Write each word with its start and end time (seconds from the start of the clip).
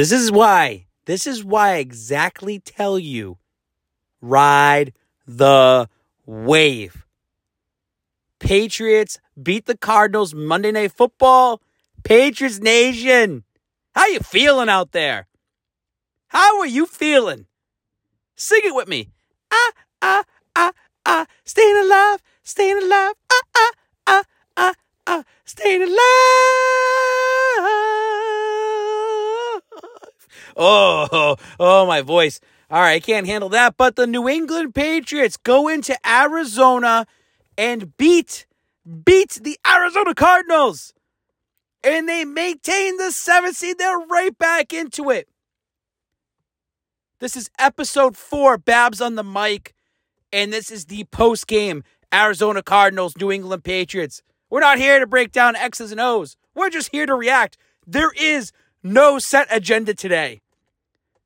This 0.00 0.12
is 0.12 0.32
why. 0.32 0.86
This 1.04 1.26
is 1.26 1.44
why 1.44 1.72
I 1.72 1.76
exactly 1.76 2.58
tell 2.58 2.98
you 2.98 3.36
ride 4.22 4.94
the 5.26 5.90
wave. 6.24 7.04
Patriots 8.38 9.18
beat 9.42 9.66
the 9.66 9.76
Cardinals 9.76 10.32
Monday 10.34 10.72
Night 10.72 10.92
Football. 10.92 11.60
Patriots 12.02 12.60
Nation. 12.60 13.44
How 13.94 14.06
you 14.06 14.20
feeling 14.20 14.70
out 14.70 14.92
there? 14.92 15.28
How 16.28 16.60
are 16.60 16.66
you 16.66 16.86
feeling? 16.86 17.44
Sing 18.36 18.62
it 18.64 18.74
with 18.74 18.88
me. 18.88 19.10
Ah, 19.52 19.72
ah, 20.00 20.24
ah, 20.56 20.72
ah. 21.04 21.26
Staying 21.44 21.76
alive, 21.76 22.22
staying 22.42 22.78
alive. 22.78 23.12
Ah, 23.30 23.42
ah, 23.54 23.72
ah, 24.06 24.24
ah, 24.56 24.74
ah. 25.06 25.24
Staying 25.44 25.82
alive. 25.82 26.00
Oh, 30.56 31.36
oh, 31.60 31.86
my 31.86 32.02
voice. 32.02 32.40
All 32.70 32.80
right, 32.80 32.94
I 32.94 33.00
can't 33.00 33.26
handle 33.26 33.48
that. 33.50 33.76
But 33.76 33.96
the 33.96 34.06
New 34.06 34.28
England 34.28 34.74
Patriots 34.74 35.36
go 35.36 35.68
into 35.68 35.96
Arizona 36.08 37.06
and 37.58 37.96
beat 37.96 38.46
beat 39.04 39.38
the 39.42 39.58
Arizona 39.66 40.14
Cardinals. 40.14 40.94
And 41.82 42.08
they 42.08 42.24
maintain 42.24 42.96
the 42.96 43.10
seventh 43.10 43.56
seed. 43.56 43.78
They're 43.78 43.98
right 43.98 44.36
back 44.36 44.72
into 44.72 45.10
it. 45.10 45.28
This 47.20 47.36
is 47.36 47.50
episode 47.58 48.16
four, 48.16 48.58
Babz 48.58 49.00
on 49.00 49.14
the 49.14 49.24
mic. 49.24 49.74
And 50.32 50.52
this 50.52 50.70
is 50.70 50.86
the 50.86 51.04
post 51.04 51.46
game 51.46 51.82
Arizona 52.12 52.62
Cardinals, 52.62 53.16
New 53.16 53.30
England 53.30 53.64
Patriots. 53.64 54.22
We're 54.48 54.60
not 54.60 54.78
here 54.78 54.98
to 54.98 55.06
break 55.06 55.32
down 55.32 55.56
X's 55.56 55.92
and 55.92 56.00
O's. 56.00 56.36
We're 56.54 56.70
just 56.70 56.90
here 56.90 57.06
to 57.06 57.14
react. 57.14 57.56
There 57.86 58.12
is 58.18 58.52
no 58.82 59.18
set 59.18 59.46
agenda 59.50 59.94
today. 59.94 60.40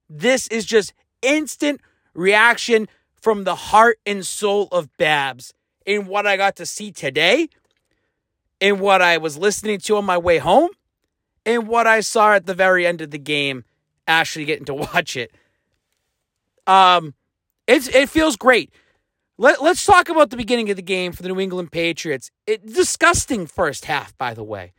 This 0.08 0.46
is 0.48 0.64
just 0.64 0.92
instant 1.22 1.80
reaction 2.14 2.88
from 3.20 3.44
the 3.44 3.55
heart 3.55 3.98
and 4.05 4.24
soul 4.24 4.69
of 4.70 4.94
Babz 4.96 5.52
in 5.86 6.06
what 6.06 6.27
I 6.27 6.36
got 6.36 6.56
to 6.56 6.66
see 6.66 6.92
today, 6.92 7.48
in 8.61 8.78
what 8.78 9.02
I 9.02 9.19
was 9.19 9.36
listening 9.36 9.78
to 9.80 9.96
on 9.96 10.05
my 10.05 10.19
way 10.19 10.38
home, 10.38 10.70
and 11.46 11.66
what 11.66 11.86
I 11.86 12.00
saw 12.00 12.34
at 12.34 12.46
the 12.46 12.55
very 12.55 12.86
end 12.86 13.00
of 13.00 13.11
the 13.11 13.19
game, 13.19 13.64
actually 14.06 14.44
getting 14.44 14.66
to 14.66 14.74
watch 14.92 15.16
it. 15.16 15.33
Um, 16.66 17.14
it's 17.66 17.89
it 17.89 18.08
feels 18.08 18.36
great. 18.36 18.70
Let, 19.36 19.62
let's 19.62 19.84
talk 19.84 20.08
about 20.08 20.30
the 20.30 20.36
beginning 20.36 20.70
of 20.70 20.77
the 20.77 20.83
game 20.83 21.12
for 21.12 21.22
the 21.22 21.28
New 21.28 21.41
England 21.41 21.72
Patriots. 21.72 22.30
It, 22.46 22.64
disgusting 22.66 23.46
first 23.46 23.86
half, 23.86 24.16
by 24.16 24.33
the 24.33 24.44
way. 24.44 24.72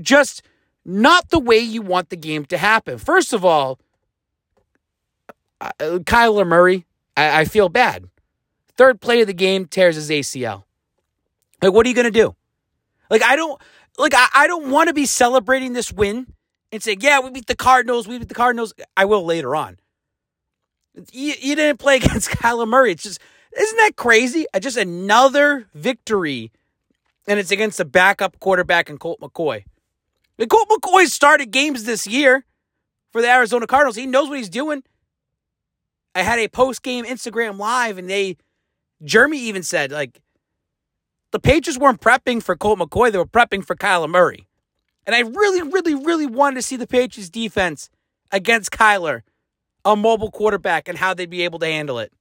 Just 0.00 0.42
not 0.86 1.30
the 1.30 1.38
way 1.40 1.58
you 1.58 1.82
want 1.82 2.10
the 2.10 2.16
game 2.16 2.44
to 2.46 2.56
happen. 2.56 2.96
First 2.98 3.32
of 3.32 3.44
all, 3.44 3.80
uh, 5.60 5.70
Kyler 5.80 6.46
Murray, 6.46 6.86
I, 7.16 7.40
I 7.40 7.44
feel 7.44 7.68
bad. 7.68 8.08
Third 8.76 9.00
play 9.00 9.20
of 9.20 9.26
the 9.26 9.34
game 9.34 9.66
tears 9.66 9.96
his 9.96 10.10
ACL. 10.10 10.62
Like, 11.60 11.72
what 11.72 11.86
are 11.86 11.88
you 11.88 11.94
going 11.94 12.04
to 12.04 12.10
do? 12.10 12.36
Like, 13.10 13.22
I 13.22 13.34
don't, 13.34 13.60
like, 13.98 14.14
I, 14.14 14.28
I 14.34 14.46
don't 14.46 14.70
want 14.70 14.88
to 14.88 14.94
be 14.94 15.06
celebrating 15.06 15.72
this 15.72 15.92
win 15.92 16.26
and 16.70 16.82
say, 16.82 16.96
yeah, 17.00 17.18
we 17.20 17.30
beat 17.30 17.46
the 17.46 17.56
Cardinals, 17.56 18.06
we 18.06 18.18
beat 18.18 18.28
the 18.28 18.34
Cardinals. 18.34 18.72
I 18.96 19.06
will 19.06 19.24
later 19.24 19.56
on. 19.56 19.78
You, 21.12 21.34
you 21.40 21.56
didn't 21.56 21.78
play 21.78 21.96
against 22.02 22.30
Kyler 22.30 22.68
Murray. 22.68 22.92
It's 22.92 23.02
just, 23.02 23.20
isn't 23.58 23.78
that 23.78 23.96
crazy? 23.96 24.46
Uh, 24.54 24.60
just 24.60 24.76
another 24.76 25.66
victory, 25.74 26.52
and 27.26 27.40
it's 27.40 27.50
against 27.50 27.80
a 27.80 27.84
backup 27.84 28.38
quarterback 28.38 28.88
and 28.88 29.00
Colt 29.00 29.20
McCoy. 29.20 29.64
Colt 30.44 30.68
McCoy 30.68 31.06
started 31.06 31.50
games 31.50 31.84
this 31.84 32.06
year 32.06 32.44
for 33.10 33.22
the 33.22 33.28
Arizona 33.28 33.66
Cardinals. 33.66 33.96
He 33.96 34.06
knows 34.06 34.28
what 34.28 34.36
he's 34.36 34.50
doing. 34.50 34.82
I 36.14 36.22
had 36.22 36.38
a 36.38 36.48
post 36.48 36.82
game 36.82 37.04
Instagram 37.04 37.58
live, 37.58 37.96
and 37.96 38.10
they, 38.10 38.36
Jeremy 39.02 39.38
even 39.38 39.62
said, 39.62 39.92
like, 39.92 40.20
the 41.30 41.38
Patriots 41.38 41.78
weren't 41.78 42.00
prepping 42.00 42.42
for 42.42 42.56
Colt 42.56 42.78
McCoy, 42.78 43.12
they 43.12 43.18
were 43.18 43.26
prepping 43.26 43.64
for 43.64 43.76
Kyler 43.76 44.08
Murray. 44.08 44.46
And 45.06 45.14
I 45.14 45.20
really, 45.20 45.62
really, 45.62 45.94
really 45.94 46.26
wanted 46.26 46.56
to 46.56 46.62
see 46.62 46.76
the 46.76 46.86
Patriots 46.86 47.30
defense 47.30 47.90
against 48.32 48.70
Kyler, 48.70 49.22
a 49.84 49.94
mobile 49.94 50.30
quarterback, 50.30 50.88
and 50.88 50.98
how 50.98 51.14
they'd 51.14 51.30
be 51.30 51.42
able 51.42 51.58
to 51.60 51.66
handle 51.66 51.98
it. 51.98 52.12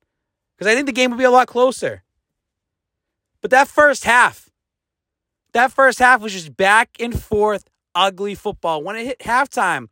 Because 0.57 0.71
I 0.71 0.75
think 0.75 0.85
the 0.85 0.93
game 0.93 1.11
would 1.11 1.17
be 1.17 1.23
a 1.23 1.31
lot 1.31 1.47
closer. 1.47 2.03
But 3.41 3.51
that 3.51 3.67
first 3.67 4.03
half, 4.03 4.49
that 5.53 5.71
first 5.71 5.99
half 5.99 6.21
was 6.21 6.33
just 6.33 6.55
back 6.55 6.89
and 6.99 7.21
forth, 7.21 7.69
ugly 7.95 8.35
football. 8.35 8.83
When 8.83 8.95
it 8.95 9.05
hit 9.05 9.19
halftime, 9.19 9.87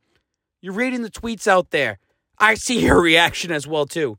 you're 0.61 0.73
reading 0.73 1.01
the 1.01 1.09
tweets 1.09 1.47
out 1.47 1.71
there. 1.71 1.99
I 2.37 2.55
see 2.55 2.81
your 2.81 3.01
reaction 3.01 3.51
as 3.51 3.65
well 3.65 3.85
too. 3.85 4.17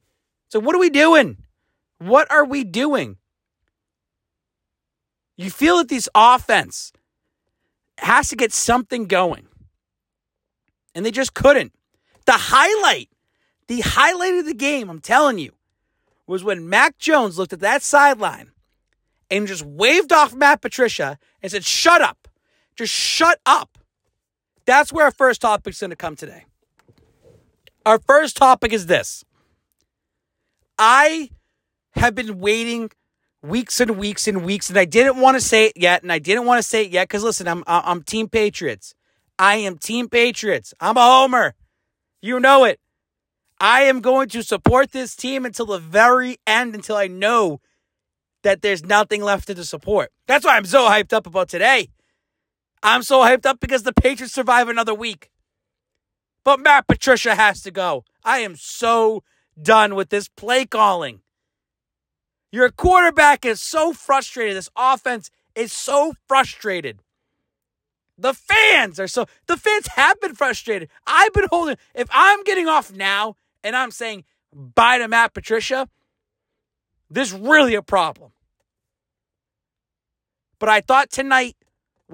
So 0.48 0.58
what 0.58 0.74
are 0.74 0.80
we 0.80 0.90
doing? 0.90 1.38
What 1.98 2.30
are 2.30 2.44
we 2.44 2.64
doing? 2.64 3.18
You 5.36 5.50
feel 5.50 5.78
that 5.78 5.88
this 5.88 6.08
offense 6.14 6.92
has 7.98 8.28
to 8.28 8.36
get 8.36 8.52
something 8.52 9.06
going. 9.06 9.46
And 10.94 11.04
they 11.04 11.10
just 11.10 11.34
couldn't. 11.34 11.72
The 12.26 12.32
highlight, 12.32 13.08
the 13.66 13.80
highlight 13.80 14.34
of 14.34 14.46
the 14.46 14.54
game, 14.54 14.88
I'm 14.88 15.00
telling 15.00 15.38
you, 15.38 15.52
was 16.26 16.44
when 16.44 16.68
Mac 16.68 16.98
Jones 16.98 17.36
looked 17.36 17.52
at 17.52 17.60
that 17.60 17.82
sideline 17.82 18.52
and 19.30 19.46
just 19.46 19.64
waved 19.64 20.12
off 20.12 20.34
Matt 20.34 20.62
Patricia 20.62 21.18
and 21.42 21.50
said, 21.50 21.64
Shut 21.64 22.00
up. 22.00 22.28
Just 22.76 22.92
shut 22.92 23.40
up. 23.44 23.73
That's 24.66 24.92
where 24.92 25.04
our 25.04 25.10
first 25.10 25.40
topic's 25.40 25.80
going 25.80 25.90
to 25.90 25.96
come 25.96 26.16
today. 26.16 26.44
Our 27.84 27.98
first 27.98 28.36
topic 28.36 28.72
is 28.72 28.86
this. 28.86 29.24
I 30.78 31.30
have 31.92 32.14
been 32.14 32.40
waiting 32.40 32.90
weeks 33.42 33.78
and 33.80 33.98
weeks 33.98 34.26
and 34.26 34.44
weeks, 34.44 34.70
and 34.70 34.78
I 34.78 34.86
didn't 34.86 35.20
want 35.20 35.36
to 35.36 35.40
say 35.40 35.66
it 35.66 35.74
yet, 35.76 36.02
and 36.02 36.10
I 36.10 36.18
didn't 36.18 36.46
want 36.46 36.62
to 36.62 36.68
say 36.68 36.84
it 36.84 36.90
yet 36.90 37.08
because 37.08 37.22
listen, 37.22 37.46
I'm 37.46 37.62
I'm 37.66 38.02
Team 38.02 38.28
Patriots. 38.28 38.94
I 39.38 39.56
am 39.56 39.76
Team 39.78 40.08
Patriots. 40.08 40.72
I'm 40.80 40.96
a 40.96 41.02
homer. 41.02 41.54
You 42.22 42.40
know 42.40 42.64
it. 42.64 42.80
I 43.60 43.82
am 43.82 44.00
going 44.00 44.28
to 44.30 44.42
support 44.42 44.92
this 44.92 45.14
team 45.14 45.44
until 45.44 45.66
the 45.66 45.78
very 45.78 46.38
end, 46.46 46.74
until 46.74 46.96
I 46.96 47.06
know 47.06 47.60
that 48.42 48.62
there's 48.62 48.84
nothing 48.84 49.22
left 49.22 49.46
to 49.46 49.64
support. 49.64 50.10
That's 50.26 50.44
why 50.44 50.56
I'm 50.56 50.64
so 50.64 50.88
hyped 50.88 51.12
up 51.12 51.26
about 51.26 51.48
today. 51.48 51.88
I'm 52.84 53.02
so 53.02 53.20
hyped 53.20 53.46
up 53.46 53.60
because 53.60 53.82
the 53.82 53.94
Patriots 53.94 54.34
survive 54.34 54.68
another 54.68 54.94
week. 54.94 55.30
But 56.44 56.60
Matt 56.60 56.86
Patricia 56.86 57.34
has 57.34 57.62
to 57.62 57.70
go. 57.70 58.04
I 58.22 58.40
am 58.40 58.56
so 58.56 59.24
done 59.60 59.94
with 59.94 60.10
this 60.10 60.28
play 60.28 60.66
calling. 60.66 61.20
Your 62.52 62.70
quarterback 62.70 63.46
is 63.46 63.60
so 63.60 63.94
frustrated. 63.94 64.56
This 64.56 64.68
offense 64.76 65.30
is 65.54 65.72
so 65.72 66.12
frustrated. 66.28 67.00
The 68.18 68.34
fans 68.34 69.00
are 69.00 69.08
so, 69.08 69.26
the 69.46 69.56
fans 69.56 69.88
have 69.96 70.20
been 70.20 70.34
frustrated. 70.34 70.90
I've 71.06 71.32
been 71.32 71.48
holding, 71.50 71.78
if 71.94 72.08
I'm 72.12 72.44
getting 72.44 72.68
off 72.68 72.92
now 72.92 73.36
and 73.64 73.74
I'm 73.74 73.90
saying 73.90 74.24
bye 74.52 74.98
to 74.98 75.08
Matt 75.08 75.32
Patricia, 75.32 75.88
this 77.10 77.32
is 77.32 77.38
really 77.38 77.74
a 77.74 77.82
problem. 77.82 78.32
But 80.58 80.68
I 80.68 80.82
thought 80.82 81.10
tonight 81.10 81.56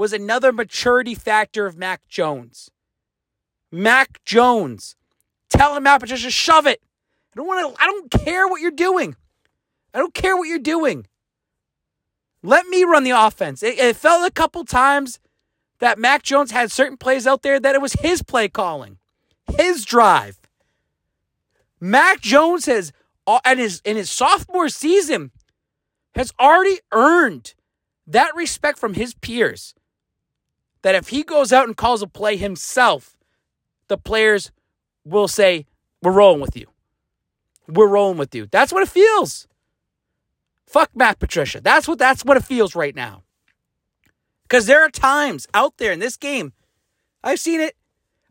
was 0.01 0.15
another 0.15 0.51
maturity 0.51 1.15
factor 1.15 1.67
of 1.67 1.77
Mac 1.77 2.09
Jones. 2.09 2.71
Mac 3.71 4.25
Jones. 4.25 4.97
Tell 5.51 5.77
him 5.77 5.83
Matt 5.83 6.01
Patricia, 6.01 6.31
shove 6.31 6.67
it. 6.67 6.81
I 7.35 7.37
don't 7.37 7.47
want 7.47 7.77
to, 7.77 7.83
I 7.83 7.85
don't 7.85 8.11
care 8.11 8.49
what 8.49 8.63
you're 8.63 8.71
doing. 8.71 9.15
I 9.93 9.99
don't 9.99 10.15
care 10.15 10.39
what 10.39 10.49
you're 10.49 10.59
doing. 10.59 11.07
Let 12.43 12.67
me 12.69 12.83
run 12.83 13.05
the 13.05 13.11
offense. 13.11 13.63
It, 13.63 13.79
it 13.79 13.95
felt 13.95 14.27
a 14.27 14.33
couple 14.33 14.65
times 14.65 15.21
that 15.81 15.99
Mac 15.99 16.23
Jones 16.23 16.51
had 16.51 16.73
certain 16.73 16.97
plays 16.97 17.27
out 17.27 17.43
there 17.43 17.61
that 17.61 17.75
it 17.75 17.83
was 17.83 17.93
his 17.93 18.23
play 18.23 18.49
calling, 18.49 18.97
his 19.59 19.85
drive. 19.85 20.41
Mac 21.79 22.23
Jones 22.23 22.65
has, 22.65 22.91
and 23.27 23.61
uh, 23.61 23.63
his 23.63 23.83
in 23.85 23.99
his 23.99 24.09
sophomore 24.09 24.71
season, 24.71 25.31
has 26.15 26.33
already 26.41 26.79
earned 26.91 27.53
that 28.07 28.35
respect 28.35 28.79
from 28.79 28.95
his 28.95 29.13
peers. 29.13 29.75
That 30.83 30.95
if 30.95 31.09
he 31.09 31.23
goes 31.23 31.53
out 31.53 31.67
and 31.67 31.77
calls 31.77 32.03
a 32.03 32.07
play 32.07 32.37
himself, 32.37 33.17
the 33.89 33.99
players 33.99 34.51
will 35.05 35.29
say, 35.29 35.67
We're 36.03 36.13
rolling 36.13 36.41
with 36.41 36.57
you. 36.57 36.67
We're 37.69 37.89
rolling 37.89 38.19
with 38.19 38.35
you. 38.35 38.47
That's 38.51 38.73
what 38.73 38.83
it 38.83 38.89
feels. 38.89 39.47
Fuck 40.67 40.91
Matt 40.95 41.19
Patricia. 41.19 41.61
That's 41.61 41.87
what 41.87 41.99
that's 41.99 42.25
what 42.25 42.37
it 42.37 42.45
feels 42.45 42.75
right 42.75 42.95
now. 42.95 43.23
Because 44.45 44.67
there 44.67 44.83
are 44.83 44.91
times 44.91 45.47
out 45.55 45.77
there 45.77 45.93
in 45.93 46.01
this 46.01 46.17
game, 46.17 46.53
I've 47.23 47.41
seen 47.41 47.61
it. 47.61 47.77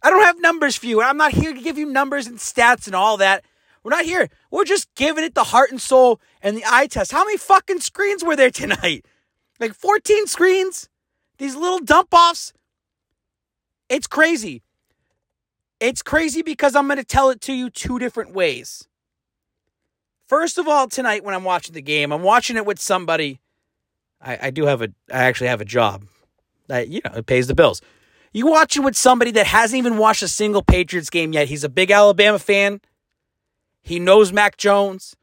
I 0.02 0.10
don't 0.10 0.24
have 0.24 0.40
numbers 0.40 0.76
for 0.76 0.86
you. 0.86 1.02
I'm 1.02 1.18
not 1.18 1.34
here 1.34 1.54
to 1.54 1.62
give 1.62 1.78
you 1.78 1.86
numbers 1.86 2.28
and 2.28 2.38
stats 2.38 2.88
and 2.88 2.96
all 2.96 3.18
that. 3.18 3.44
We're 3.84 3.92
not 3.92 4.06
here. 4.06 4.30
We're 4.52 4.66
just 4.66 4.94
giving 4.96 5.24
it 5.24 5.36
the 5.36 5.46
heart 5.46 5.72
and 5.72 5.82
soul 5.82 6.20
and 6.42 6.58
the 6.58 6.64
eye 6.68 6.88
test. 6.88 7.12
How 7.12 7.24
many 7.24 7.38
fucking 7.38 7.80
screens 7.82 8.24
were 8.24 8.36
there 8.36 8.52
tonight? 8.52 9.06
Like 9.60 9.74
14 9.74 10.28
screens? 10.28 10.89
These 11.40 11.56
little 11.56 11.80
dump 11.80 12.10
offs? 12.14 12.54
It's 13.90 14.08
crazy. 14.08 14.62
It's 15.80 16.04
crazy 16.04 16.42
because 16.42 16.76
I'm 16.76 16.88
going 16.88 16.98
to 16.98 17.04
tell 17.06 17.30
it 17.30 17.42
to 17.42 17.54
you 17.54 17.70
two 17.70 17.98
different 17.98 18.34
ways. 18.34 18.88
First 20.28 20.58
of 20.58 20.68
all, 20.68 20.88
tonight 20.88 21.24
when 21.24 21.34
I'm 21.34 21.46
watching 21.46 21.74
the 21.74 21.82
game, 21.82 22.12
I'm 22.12 22.22
watching 22.22 22.58
it 22.58 22.66
with 22.66 22.80
somebody. 22.80 23.40
I, 24.22 24.38
I 24.44 24.50
do 24.52 24.66
have 24.66 24.82
a, 24.82 24.90
I 25.12 25.24
actually 25.24 25.48
have 25.48 25.62
a 25.62 25.66
job 25.66 26.04
that, 26.68 26.90
you 26.90 27.02
know, 27.04 27.14
it 27.16 27.26
pays 27.26 27.48
the 27.48 27.56
bills. 27.56 27.82
You 28.34 28.46
watch 28.46 28.78
it 28.78 28.82
with 28.82 28.96
somebody 28.96 29.32
that 29.32 29.48
hasn't 29.48 29.80
even 29.80 29.98
watched 29.98 30.22
a 30.22 30.28
single 30.28 30.62
Patriots 30.62 31.10
game 31.10 31.34
yet. 31.34 31.48
He's 31.48 31.64
a 31.64 31.70
big 31.70 31.90
Alabama 31.90 32.38
fan. 32.38 32.82
He 33.82 33.98
knows 33.98 34.32
Mac 34.32 34.58
Jones. 34.58 35.16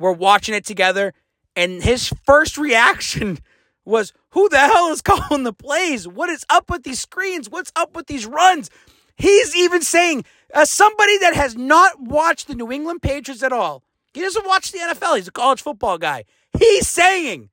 We're 0.00 0.12
watching 0.12 0.54
it 0.54 0.64
together. 0.64 1.12
And 1.54 1.82
his 1.82 2.12
first 2.24 2.56
reaction 2.56 3.38
was, 3.84 4.12
Who 4.30 4.48
the 4.48 4.58
hell 4.58 4.90
is 4.90 5.02
calling 5.02 5.44
the 5.44 5.52
plays? 5.52 6.06
What 6.06 6.30
is 6.30 6.44
up 6.50 6.70
with 6.70 6.82
these 6.82 7.00
screens? 7.00 7.50
What's 7.50 7.72
up 7.76 7.94
with 7.96 8.06
these 8.06 8.26
runs? 8.26 8.70
He's 9.16 9.56
even 9.56 9.82
saying, 9.82 10.24
as 10.54 10.70
somebody 10.70 11.18
that 11.18 11.34
has 11.34 11.56
not 11.56 12.00
watched 12.00 12.46
the 12.46 12.54
New 12.54 12.70
England 12.70 13.02
Patriots 13.02 13.42
at 13.42 13.52
all, 13.52 13.82
he 14.14 14.20
doesn't 14.20 14.46
watch 14.46 14.72
the 14.72 14.78
NFL. 14.78 15.16
He's 15.16 15.28
a 15.28 15.32
college 15.32 15.62
football 15.62 15.98
guy. 15.98 16.24
He's 16.56 16.86
saying, 16.86 17.50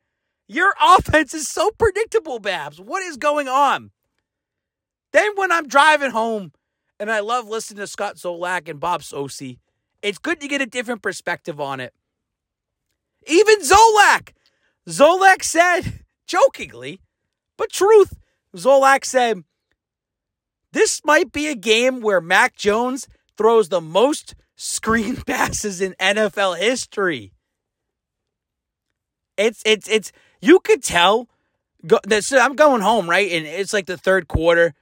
Your 0.48 0.74
offense 0.84 1.34
is 1.34 1.48
so 1.48 1.72
predictable, 1.72 2.40
Babz. 2.40 2.80
What 2.80 3.04
is 3.04 3.18
going 3.18 3.48
on? 3.48 3.92
Then 5.12 5.32
when 5.36 5.52
I'm 5.52 5.68
driving 5.68 6.12
home, 6.12 6.52
and 7.00 7.12
I 7.12 7.20
love 7.20 7.48
listening 7.48 7.80
to 7.80 7.88
Scott 7.88 8.16
Zolak 8.16 8.70
and 8.70 8.80
Bob 8.80 9.02
Socci, 9.02 9.60
it's 10.02 10.18
good 10.18 10.40
to 10.42 10.48
get 10.48 10.62
a 10.62 10.66
different 10.66 11.02
perspective 11.02 11.60
on 11.60 11.80
it. 11.80 11.94
Even 13.28 13.60
Zolak, 13.62 14.34
Zolak 14.88 15.44
said, 15.44 16.05
jokingly, 16.28 17.00
but 17.58 17.72
truth, 17.72 18.14
Zolak 18.56 19.06
said, 19.06 19.44
this 20.72 21.02
might 21.06 21.32
be 21.32 21.48
a 21.48 21.56
game 21.56 22.02
where 22.02 22.20
Mac 22.20 22.56
Jones 22.56 23.08
throws 23.38 23.70
the 23.70 23.82
most 23.82 24.36
screen 24.56 25.16
passes 25.28 25.82
in 25.82 25.96
NFL 26.00 26.58
history. 26.58 27.32
It's 29.38 29.62
it's 29.66 29.88
it's 29.88 30.12
you 30.42 30.60
could 30.60 30.84
tell. 30.84 31.30
Go, 31.86 32.00
this, 32.04 32.32
I'm 32.34 32.56
going 32.56 32.82
home 32.82 33.10
right, 33.10 33.32
and 33.32 33.46
it's 33.46 33.72
like 33.72 33.86
the 33.86 33.98
third 33.98 34.28
quarter. 34.28 34.74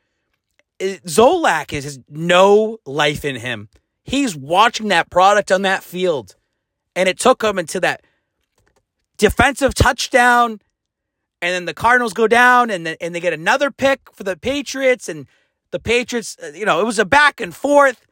Zolak 0.79 1.73
is 1.73 1.83
has 1.83 1.99
no 2.09 2.77
life 2.85 3.25
in 3.25 3.35
him. 3.35 3.69
He's 4.03 4.35
watching 4.35 4.87
that 4.87 5.09
product 5.09 5.51
on 5.51 5.61
that 5.63 5.83
field, 5.83 6.35
and 6.95 7.07
it 7.07 7.19
took 7.19 7.43
him 7.43 7.59
into 7.59 7.79
that 7.81 8.01
defensive 9.17 9.73
touchdown, 9.73 10.59
and 11.43 11.53
then 11.53 11.65
the 11.65 11.73
Cardinals 11.73 12.13
go 12.13 12.25
down, 12.25 12.69
and 12.69 12.85
the, 12.85 13.03
and 13.03 13.13
they 13.13 13.19
get 13.19 13.33
another 13.33 13.69
pick 13.69 13.99
for 14.13 14.23
the 14.23 14.37
Patriots, 14.37 15.09
and 15.09 15.27
the 15.71 15.79
Patriots, 15.79 16.37
uh, 16.41 16.53
you 16.55 16.65
know, 16.65 16.79
it 16.79 16.85
was 16.85 16.99
a 16.99 17.05
back 17.05 17.41
and 17.41 17.53
forth. 17.53 18.07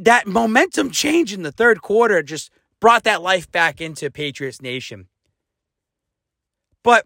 That 0.00 0.26
momentum 0.26 0.90
change 0.90 1.34
in 1.34 1.42
the 1.42 1.52
third 1.52 1.82
quarter 1.82 2.22
just 2.22 2.50
brought 2.80 3.04
that 3.04 3.20
life 3.20 3.52
back 3.52 3.82
into 3.82 4.10
Patriots 4.10 4.62
Nation. 4.62 5.08
But 6.82 7.04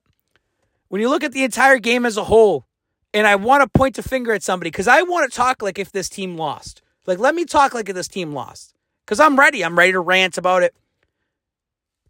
when 0.87 1.01
you 1.01 1.09
look 1.09 1.25
at 1.25 1.33
the 1.33 1.43
entire 1.43 1.81
game 1.81 2.07
as 2.07 2.17
a 2.17 2.25
whole, 2.25 2.67
and 3.13 3.27
I 3.27 3.35
want 3.35 3.63
to 3.63 3.69
point 3.69 3.99
a 3.99 4.03
finger 4.05 4.33
at 4.33 4.45
somebody 4.45 4.71
because 4.71 4.87
I 4.87 5.03
want 5.03 5.29
to 5.29 5.37
talk 5.37 5.63
like 5.63 5.81
if 5.81 5.91
this 5.91 6.09
team 6.09 6.37
lost. 6.37 6.81
Like, 7.07 7.19
let 7.19 7.35
me 7.35 7.45
talk 7.45 7.75
like 7.75 7.89
if 7.89 7.97
this 7.97 8.07
team 8.07 8.33
lost 8.33 8.73
because 9.05 9.19
I'm 9.19 9.37
ready. 9.37 9.65
I'm 9.65 9.77
ready 9.77 9.93
to 9.93 10.01
rant 10.01 10.39
about 10.39 10.63
it. 10.63 10.77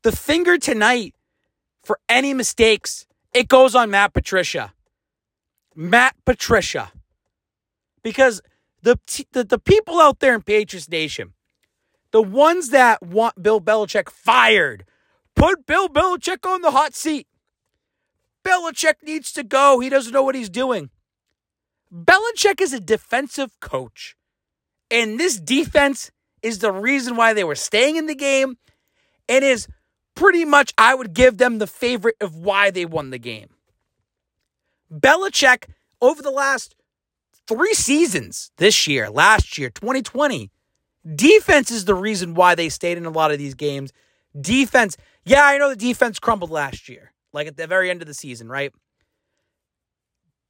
The 0.03 0.13
finger 0.13 0.59
tonight 0.59 1.15
for 1.83 1.99
any 2.09 2.35
mistakes, 2.35 3.07
it 3.33 3.49
goes 3.49 3.75
on 3.75 3.91
Matt 3.91 4.13
Patricia. 4.13 4.73
Matt 5.75 6.15
Patricia. 6.25 6.93
Because 8.03 8.41
the, 8.83 8.99
the, 9.33 9.45
the 9.45 9.59
people 9.59 10.01
out 10.01 10.21
there 10.21 10.35
in 10.35 10.43
Patriots 10.43 10.89
Nation, 10.89 11.33
the 12.11 12.23
ones 12.23 12.71
that 12.71 13.03
want 13.03 13.43
Bill 13.43 13.61
Belichick 13.61 14.11
fired, 14.11 14.85
put 15.35 15.67
Bill 15.67 15.89
Belichick 15.89 16.49
on 16.49 16.63
the 16.63 16.73
hot 16.73 16.95
seat. 16.95 17.27
Belichick 18.45 18.95
needs 19.03 19.33
to 19.33 19.43
go. 19.43 19.81
He 19.81 19.89
doesn't 19.89 20.13
know 20.13 20.23
what 20.23 20.35
he's 20.35 20.51
doing. 20.51 20.91
Belichick 21.93 22.61
is 22.61 22.73
a 22.73 22.81
defensive 22.81 23.59
coach. 23.61 24.17
And 24.91 25.19
this 25.19 25.39
defense 25.39 26.11
is 26.43 26.59
the 26.59 26.73
reason 26.73 27.17
why 27.17 27.33
they 27.33 27.45
were 27.45 27.55
staying 27.55 27.97
in 27.97 28.07
the 28.07 28.15
game 28.15 28.59
and 29.29 29.45
is 29.45 29.69
pretty 30.15 30.45
much, 30.45 30.73
I 30.79 30.95
would 30.95 31.15
give 31.15 31.39
them 31.39 31.59
the 31.59 31.67
favorite 31.67 32.17
of 32.21 32.37
why 32.37 32.71
they 32.71 32.85
won 32.85 33.11
the 33.11 33.19
game. 33.19 33.49
Belichick, 34.93 35.65
over 36.01 36.23
the 36.23 36.31
last 36.31 36.75
three 37.47 37.75
seasons 37.75 38.51
this 38.59 38.87
year, 38.87 39.09
last 39.11 39.57
year, 39.57 39.71
2020, 39.71 40.51
defense 41.15 41.71
is 41.71 41.85
the 41.85 41.95
reason 41.95 42.35
why 42.35 42.55
they 42.55 42.69
stayed 42.69 42.99
in 42.99 43.07
a 43.07 43.11
lot 43.11 43.31
of 43.31 43.39
these 43.39 43.55
games. 43.55 43.93
Defense, 44.39 44.97
yeah, 45.25 45.45
I 45.45 45.59
know 45.59 45.71
the 45.71 45.77
defense 45.77 46.19
crumbled 46.19 46.51
last 46.51 46.89
year, 46.89 47.13
like 47.33 47.47
at 47.47 47.57
the 47.57 47.67
very 47.67 47.91
end 47.91 48.03
of 48.03 48.09
the 48.09 48.15
season, 48.15 48.49
right? 48.49 48.73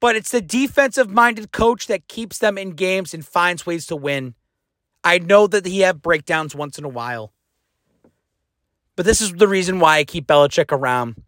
But 0.00 0.16
it's 0.16 0.32
the 0.32 0.40
defensive 0.40 1.08
minded 1.08 1.52
coach 1.52 1.86
that 1.86 2.08
keeps 2.08 2.38
them 2.38 2.58
in 2.58 2.70
games 2.70 3.14
and 3.14 3.24
finds 3.24 3.64
ways 3.64 3.86
to 3.86 3.96
win. 3.96 4.34
I 5.04 5.18
know 5.18 5.46
that 5.46 5.66
he 5.66 5.80
have 5.80 6.02
breakdowns 6.02 6.54
once 6.54 6.78
in 6.78 6.84
a 6.84 6.88
while. 6.88 7.32
But 8.96 9.06
this 9.06 9.20
is 9.20 9.32
the 9.32 9.48
reason 9.48 9.80
why 9.80 9.98
I 9.98 10.04
keep 10.04 10.26
Belichick 10.26 10.70
around. 10.70 11.22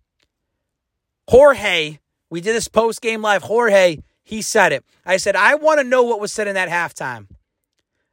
Jorge, 1.29 1.99
we 2.31 2.41
did 2.41 2.55
this 2.55 2.69
post 2.69 3.01
game 3.01 3.23
live. 3.23 3.43
Jorge, 3.43 3.99
he 4.23 4.43
said 4.43 4.73
it. 4.73 4.85
I 5.07 5.17
said, 5.17 5.37
I 5.37 5.55
want 5.55 5.81
to 5.81 5.85
know 5.85 6.03
what 6.03 6.21
was 6.21 6.33
said 6.33 6.49
in 6.49 6.55
that 6.55 6.69
halftime. 6.69 7.27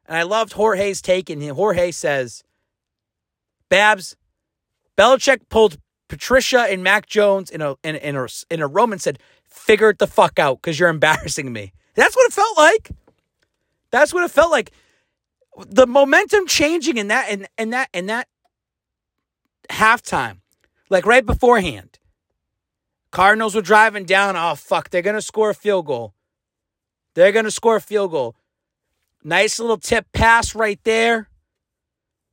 And 0.06 0.18
I 0.18 0.24
loved 0.24 0.54
Jorge's 0.54 1.02
take. 1.02 1.30
And 1.30 1.44
Jorge 1.44 1.92
says, 1.92 2.44
Babz, 3.70 4.16
Belichick 4.98 5.50
pulled 5.50 5.78
Patricia 6.08 6.64
and 6.70 6.84
Mac 6.84 7.06
Jones 7.08 7.50
in 7.50 7.62
a 7.62 7.76
in, 7.84 7.96
in 7.96 8.18
a 8.18 8.28
in 8.50 8.62
a 8.62 8.68
room 8.68 8.92
and 8.92 9.02
said, 9.02 9.18
"Figure 9.46 9.90
it 9.90 10.00
the 10.00 10.08
fuck 10.08 10.38
out, 10.38 10.62
because 10.62 10.78
you're 10.78 10.90
embarrassing 10.90 11.54
me." 11.54 11.72
That's 11.96 12.16
what 12.16 12.28
it 12.28 12.34
felt 12.34 12.58
like. 12.58 12.92
That's 13.92 14.14
what 14.14 14.26
it 14.26 14.32
felt 14.32 14.52
like. 14.52 14.72
The 15.68 15.88
momentum 15.88 16.48
changing 16.48 16.98
in 16.98 17.08
that 17.08 17.30
in, 17.30 17.48
in 17.58 17.70
that 17.70 17.88
in 17.94 18.08
that 18.08 18.28
halftime, 19.70 20.38
like 20.90 21.06
right 21.06 21.26
beforehand. 21.26 22.00
Cardinals 23.12 23.56
were 23.56 23.62
driving 23.62 24.06
down. 24.06 24.38
Oh, 24.38 24.56
fuck. 24.56 24.90
They're 24.90 25.02
going 25.02 25.16
to 25.16 25.22
score 25.22 25.50
a 25.50 25.56
field 25.56 25.86
goal. 25.86 26.14
They're 27.14 27.34
going 27.34 27.46
to 27.46 27.52
score 27.52 27.76
a 27.76 27.82
field 27.82 28.12
goal. 28.12 28.36
Nice 29.24 29.60
little 29.60 29.78
tip 29.78 30.12
pass 30.14 30.56
right 30.56 30.80
there. 30.84 31.30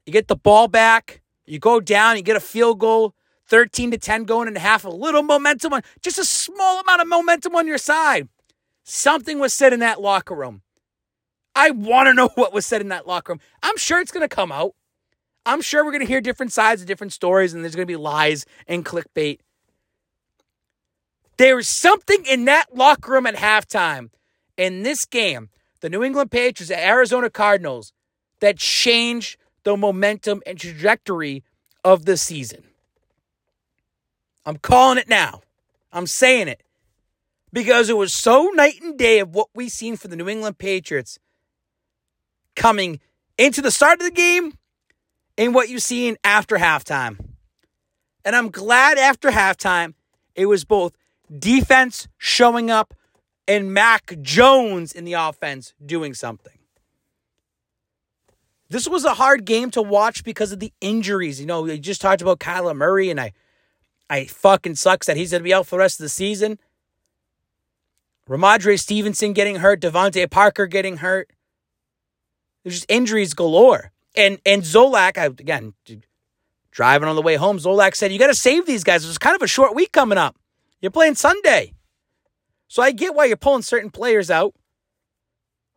You 0.06 0.12
get 0.12 0.28
the 0.28 0.36
ball 0.36 0.68
back. 0.68 1.20
You 1.46 1.58
go 1.58 1.80
down. 1.80 2.16
You 2.16 2.22
get 2.22 2.36
a 2.36 2.40
field 2.40 2.78
goal. 2.78 3.14
13 3.48 3.90
to 3.90 3.98
10 3.98 4.24
going 4.24 4.46
into 4.46 4.60
half. 4.60 4.84
A 4.84 4.88
little 4.88 5.22
momentum 5.22 5.72
on, 5.72 5.82
just 6.02 6.18
a 6.18 6.24
small 6.24 6.80
amount 6.80 7.00
of 7.00 7.08
momentum 7.08 7.56
on 7.56 7.66
your 7.66 7.78
side. 7.78 8.28
Something 8.84 9.38
was 9.38 9.52
said 9.52 9.72
in 9.72 9.80
that 9.80 10.00
locker 10.00 10.34
room. 10.34 10.62
I 11.54 11.70
want 11.70 12.06
to 12.06 12.14
know 12.14 12.28
what 12.36 12.52
was 12.52 12.66
said 12.66 12.80
in 12.80 12.88
that 12.88 13.06
locker 13.06 13.32
room. 13.32 13.40
I'm 13.62 13.76
sure 13.76 14.00
it's 14.00 14.12
going 14.12 14.26
to 14.26 14.34
come 14.34 14.52
out. 14.52 14.74
I'm 15.48 15.62
sure 15.62 15.82
we're 15.82 15.92
going 15.92 16.02
to 16.02 16.06
hear 16.06 16.20
different 16.20 16.52
sides 16.52 16.82
of 16.82 16.86
different 16.86 17.14
stories, 17.14 17.54
and 17.54 17.64
there's 17.64 17.74
going 17.74 17.86
to 17.86 17.90
be 17.90 17.96
lies 17.96 18.44
and 18.66 18.84
clickbait. 18.84 19.38
There's 21.38 21.66
something 21.66 22.22
in 22.26 22.44
that 22.44 22.76
locker 22.76 23.12
room 23.12 23.24
at 23.24 23.34
halftime 23.34 24.10
in 24.58 24.82
this 24.82 25.06
game, 25.06 25.48
the 25.80 25.88
New 25.88 26.04
England 26.04 26.30
Patriots, 26.30 26.68
the 26.68 26.78
Arizona 26.78 27.30
Cardinals, 27.30 27.94
that 28.40 28.58
changed 28.58 29.38
the 29.64 29.74
momentum 29.74 30.42
and 30.46 30.58
trajectory 30.58 31.42
of 31.82 32.04
the 32.04 32.18
season. 32.18 32.64
I'm 34.44 34.58
calling 34.58 34.98
it 34.98 35.08
now. 35.08 35.40
I'm 35.92 36.06
saying 36.06 36.48
it 36.48 36.62
because 37.54 37.88
it 37.88 37.96
was 37.96 38.12
so 38.12 38.50
night 38.54 38.82
and 38.82 38.98
day 38.98 39.20
of 39.20 39.34
what 39.34 39.48
we've 39.54 39.72
seen 39.72 39.96
for 39.96 40.08
the 40.08 40.16
New 40.16 40.28
England 40.28 40.58
Patriots 40.58 41.18
coming 42.54 43.00
into 43.38 43.62
the 43.62 43.70
start 43.70 44.00
of 44.00 44.04
the 44.04 44.10
game 44.10 44.52
in 45.38 45.52
what 45.52 45.70
you've 45.70 45.82
seen 45.82 46.16
after 46.24 46.56
halftime. 46.56 47.16
And 48.24 48.36
I'm 48.36 48.50
glad 48.50 48.98
after 48.98 49.30
halftime 49.30 49.94
it 50.34 50.46
was 50.46 50.64
both 50.66 50.92
defense 51.38 52.08
showing 52.18 52.70
up 52.70 52.92
and 53.46 53.72
Mac 53.72 54.20
Jones 54.20 54.92
in 54.92 55.04
the 55.04 55.14
offense 55.14 55.72
doing 55.84 56.12
something. 56.12 56.58
This 58.68 58.86
was 58.86 59.04
a 59.06 59.14
hard 59.14 59.46
game 59.46 59.70
to 59.70 59.80
watch 59.80 60.24
because 60.24 60.52
of 60.52 60.60
the 60.60 60.72
injuries. 60.82 61.40
You 61.40 61.46
know, 61.46 61.62
we 61.62 61.78
just 61.78 62.02
talked 62.02 62.20
about 62.20 62.38
Kyler 62.38 62.76
Murray, 62.76 63.08
and 63.08 63.18
I, 63.18 63.32
I 64.10 64.26
fucking 64.26 64.74
sucks 64.74 65.06
that 65.06 65.16
he's 65.16 65.30
going 65.30 65.40
to 65.40 65.44
be 65.44 65.54
out 65.54 65.66
for 65.66 65.76
the 65.76 65.80
rest 65.80 65.98
of 65.98 66.04
the 66.04 66.10
season. 66.10 66.58
Rhamondre 68.28 68.78
Stevenson 68.78 69.32
getting 69.32 69.56
hurt, 69.56 69.80
DeVante 69.80 70.30
Parker 70.30 70.66
getting 70.66 70.98
hurt. 70.98 71.30
There's 72.62 72.74
just 72.74 72.90
injuries 72.90 73.32
galore. 73.32 73.92
And 74.18 74.40
and 74.44 74.62
Zolak, 74.62 75.16
I, 75.16 75.26
again, 75.26 75.74
driving 76.72 77.08
on 77.08 77.14
the 77.14 77.22
way 77.22 77.36
home, 77.36 77.58
Zolak 77.58 77.94
said, 77.94 78.12
You 78.12 78.18
got 78.18 78.26
to 78.26 78.34
save 78.34 78.66
these 78.66 78.82
guys. 78.82 79.08
It's 79.08 79.16
kind 79.16 79.36
of 79.36 79.42
a 79.42 79.46
short 79.46 79.76
week 79.76 79.92
coming 79.92 80.18
up. 80.18 80.36
You're 80.80 80.90
playing 80.90 81.14
Sunday. 81.14 81.72
So 82.66 82.82
I 82.82 82.90
get 82.90 83.14
why 83.14 83.26
you're 83.26 83.36
pulling 83.36 83.62
certain 83.62 83.90
players 83.90 84.28
out. 84.28 84.54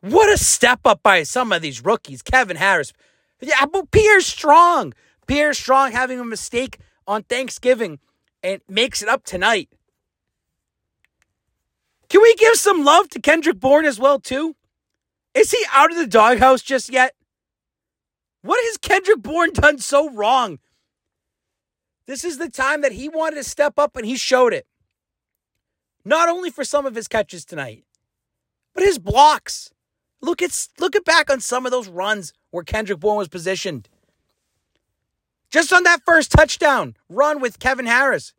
What 0.01 0.33
a 0.33 0.37
step 0.37 0.79
up 0.85 1.03
by 1.03 1.21
some 1.21 1.51
of 1.51 1.61
these 1.61 1.85
rookies. 1.85 2.23
Kevin 2.23 2.57
Harris. 2.57 2.91
Yeah, 3.39 3.67
but 3.67 3.91
Pierre 3.91 4.21
Strong. 4.21 4.93
Pierre 5.27 5.53
Strong 5.53 5.91
having 5.91 6.19
a 6.19 6.25
mistake 6.25 6.79
on 7.07 7.21
Thanksgiving 7.21 7.99
and 8.41 8.61
makes 8.67 9.03
it 9.03 9.07
up 9.07 9.23
tonight. 9.23 9.69
Can 12.09 12.23
we 12.23 12.33
give 12.35 12.55
some 12.55 12.83
love 12.83 13.07
to 13.09 13.21
Kendrick 13.21 13.59
Bourne 13.59 13.85
as 13.85 13.99
well, 13.99 14.19
too? 14.19 14.55
Is 15.35 15.51
he 15.51 15.63
out 15.71 15.91
of 15.91 15.97
the 15.97 16.07
doghouse 16.07 16.63
just 16.63 16.91
yet? 16.91 17.13
What 18.41 18.59
has 18.65 18.77
Kendrick 18.77 19.21
Bourne 19.21 19.53
done 19.53 19.77
so 19.77 20.09
wrong? 20.09 20.59
This 22.07 22.23
is 22.23 22.37
the 22.37 22.49
time 22.49 22.81
that 22.81 22.91
he 22.91 23.07
wanted 23.07 23.35
to 23.35 23.43
step 23.43 23.77
up 23.77 23.95
and 23.95 24.05
he 24.05 24.15
showed 24.17 24.53
it. 24.53 24.65
Not 26.03 26.29
only 26.29 26.49
for 26.49 26.63
some 26.63 26.85
of 26.85 26.95
his 26.95 27.07
catches 27.07 27.45
tonight, 27.45 27.85
but 28.73 28.83
his 28.83 28.97
blocks. 28.97 29.71
Look 30.21 30.41
at 30.41 30.67
look 30.79 30.95
at 30.95 31.05
back 31.05 31.29
on 31.31 31.39
some 31.39 31.65
of 31.65 31.71
those 31.71 31.87
runs 31.87 32.33
where 32.51 32.63
Kendrick 32.63 32.99
Bourne 32.99 33.17
was 33.17 33.27
positioned. 33.27 33.89
Just 35.51 35.73
on 35.73 35.83
that 35.83 36.01
first 36.05 36.31
touchdown 36.31 36.95
run 37.09 37.41
with 37.41 37.59
Kevin 37.59 37.85
Harris. 37.85 38.33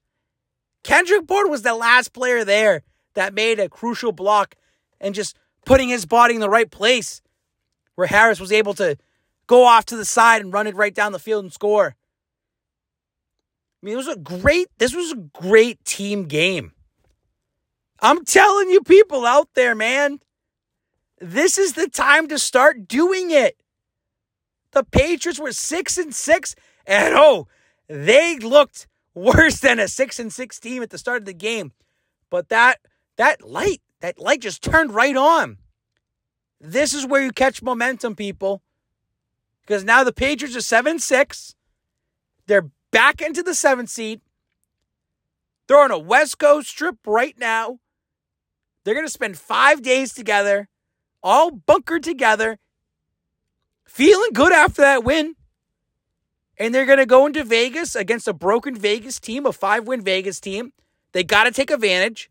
Kendrick 0.83 1.27
Bourne 1.27 1.51
was 1.51 1.63
the 1.63 1.75
last 1.75 2.13
player 2.13 2.45
there 2.45 2.83
that 3.15 3.35
made 3.35 3.61
a 3.61 3.69
crucial 3.69 4.13
block 4.13 4.55
and 5.01 5.15
just 5.15 5.37
putting 5.65 5.89
his 5.89 6.07
body 6.07 6.35
in 6.35 6.41
the 6.41 6.49
right 6.49 6.71
place 6.71 7.21
where 7.95 8.07
Harris 8.07 8.41
was 8.41 8.53
able 8.53 8.75
to 8.75 8.97
go 9.53 9.67
off 9.67 9.85
to 9.85 9.97
the 9.99 10.05
side 10.07 10.41
and 10.41 10.51
run 10.51 10.67
it 10.67 10.75
right 10.75 10.95
down 10.95 11.13
the 11.13 11.19
field 11.19 11.45
and 11.45 11.53
score. 11.53 11.95
I 13.83 13.85
mean, 13.87 13.93
it 13.93 13.99
was 13.99 14.09
a 14.09 14.17
great, 14.17 14.69
this 14.79 14.95
was 14.95 15.13
a 15.13 15.17
great 15.17 15.85
team 15.85 16.25
game. 16.25 16.73
I'm 18.01 18.25
telling 18.25 18.71
you, 18.71 18.81
people 18.81 19.27
out 19.27 19.51
there, 19.53 19.75
man, 19.75 20.21
this 21.21 21.59
is 21.59 21.75
the 21.75 21.87
time 21.87 22.29
to 22.29 22.39
start 22.39 22.89
doing 22.89 23.31
it. 23.31 23.61
The 24.71 24.85
Patriots 24.85 25.39
were 25.39 25.53
six 25.53 25.99
and 25.99 26.15
six, 26.15 26.55
and 26.87 27.15
oh, 27.15 27.47
they 27.89 28.39
looked 28.39 28.87
worse 29.15 29.61
than 29.61 29.79
a 29.79 29.87
six 29.87 30.19
and 30.19 30.33
six 30.33 30.59
team 30.59 30.83
at 30.83 30.89
the 30.89 30.97
start 30.97 31.21
of 31.21 31.27
the 31.27 31.35
game. 31.35 31.73
But 32.31 32.49
that 32.49 32.79
that 33.19 33.47
light, 33.47 33.83
that 34.01 34.19
light 34.19 34.41
just 34.41 34.63
turned 34.63 34.95
right 34.95 35.17
on. 35.17 35.59
This 36.59 36.95
is 36.95 37.07
where 37.07 37.23
you 37.23 37.33
catch 37.33 37.63
momentum, 37.63 38.17
people. 38.17 38.63
Because 39.63 39.85
now 39.85 40.05
the 40.05 40.13
Patriots 40.13 40.57
are 40.57 40.61
7 40.61 40.99
6. 40.99 41.55
They're 42.47 42.71
back 42.91 43.23
into 43.23 43.43
the 43.43 43.55
seventh 43.55 43.91
seed. 43.91 44.21
They're 45.67 45.81
on 45.81 45.91
a 45.91 45.99
West 45.99 46.39
Coast 46.39 46.77
trip 46.77 46.97
right 47.07 47.37
now. 47.39 47.79
They're 48.85 48.95
going 48.95 49.07
to 49.07 49.13
spend 49.13 49.39
five 49.39 49.83
days 49.83 50.13
together, 50.13 50.69
all 51.23 51.51
bunkered 51.51 52.03
together, 52.03 52.59
feeling 53.87 54.31
good 54.33 54.53
after 54.53 54.83
that 54.83 55.05
win. 55.05 55.35
And 56.59 56.75
they're 56.75 56.87
going 56.87 56.99
to 56.99 57.07
go 57.07 57.27
into 57.27 57.45
Vegas 57.45 57.97
against 57.97 58.29
a 58.29 58.33
broken 58.33 58.77
Vegas 58.77 59.19
team, 59.19 59.47
a 59.47 59.53
five 59.53 59.87
win 59.87 60.03
Vegas 60.03 60.41
team. 60.41 60.73
They 61.13 61.25
got 61.25 61.45
to 61.45 61.53
take 61.53 61.71
advantage. 61.71 62.31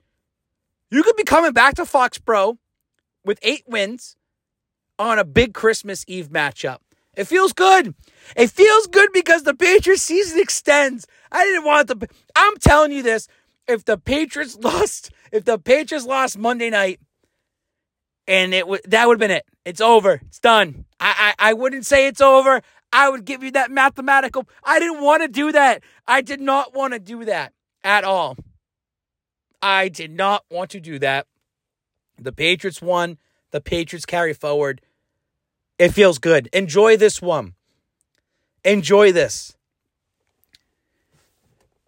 You 0.89 1.03
could 1.03 1.15
be 1.15 1.23
coming 1.23 1.53
back 1.53 1.75
to 1.75 1.83
Foxborough 1.83 2.57
with 3.23 3.39
eight 3.41 3.63
wins 3.67 4.17
on 4.99 5.17
a 5.17 5.23
big 5.23 5.53
Christmas 5.53 6.03
Eve 6.07 6.29
matchup. 6.29 6.79
It 7.21 7.27
feels 7.27 7.53
good. 7.53 7.93
It 8.35 8.49
feels 8.49 8.87
good 8.87 9.11
because 9.13 9.43
the 9.43 9.53
Patriots 9.53 10.01
season 10.01 10.39
extends. 10.39 11.05
I 11.31 11.45
didn't 11.45 11.65
want 11.65 11.87
the. 11.87 12.09
I'm 12.35 12.57
telling 12.57 12.91
you 12.91 13.03
this. 13.03 13.27
If 13.67 13.85
the 13.85 13.95
Patriots 13.95 14.57
lost, 14.61 15.11
if 15.31 15.45
the 15.45 15.59
Patriots 15.59 16.07
lost 16.07 16.35
Monday 16.35 16.71
night, 16.71 16.99
and 18.25 18.55
it 18.55 18.67
would 18.67 18.81
that 18.87 19.07
would 19.07 19.21
have 19.21 19.29
been 19.29 19.37
it. 19.37 19.45
It's 19.65 19.81
over. 19.81 20.13
It's 20.13 20.39
done. 20.39 20.85
I, 20.99 21.35
I 21.37 21.51
I 21.51 21.53
wouldn't 21.53 21.85
say 21.85 22.07
it's 22.07 22.21
over. 22.21 22.63
I 22.91 23.07
would 23.07 23.23
give 23.23 23.43
you 23.43 23.51
that 23.51 23.69
mathematical. 23.69 24.49
I 24.63 24.79
didn't 24.79 25.03
want 25.03 25.21
to 25.21 25.27
do 25.27 25.51
that. 25.51 25.83
I 26.07 26.21
did 26.21 26.41
not 26.41 26.73
want 26.73 26.93
to 26.93 26.99
do 26.99 27.23
that 27.25 27.53
at 27.83 28.03
all. 28.03 28.35
I 29.61 29.89
did 29.89 30.09
not 30.09 30.43
want 30.49 30.71
to 30.71 30.79
do 30.79 30.97
that. 30.97 31.27
The 32.19 32.31
Patriots 32.31 32.81
won. 32.81 33.19
The 33.51 33.61
Patriots 33.61 34.07
carry 34.07 34.33
forward. 34.33 34.81
It 35.81 35.95
feels 35.95 36.19
good. 36.19 36.47
Enjoy 36.53 36.95
this 36.95 37.23
one. 37.23 37.55
Enjoy 38.63 39.11
this. 39.11 39.57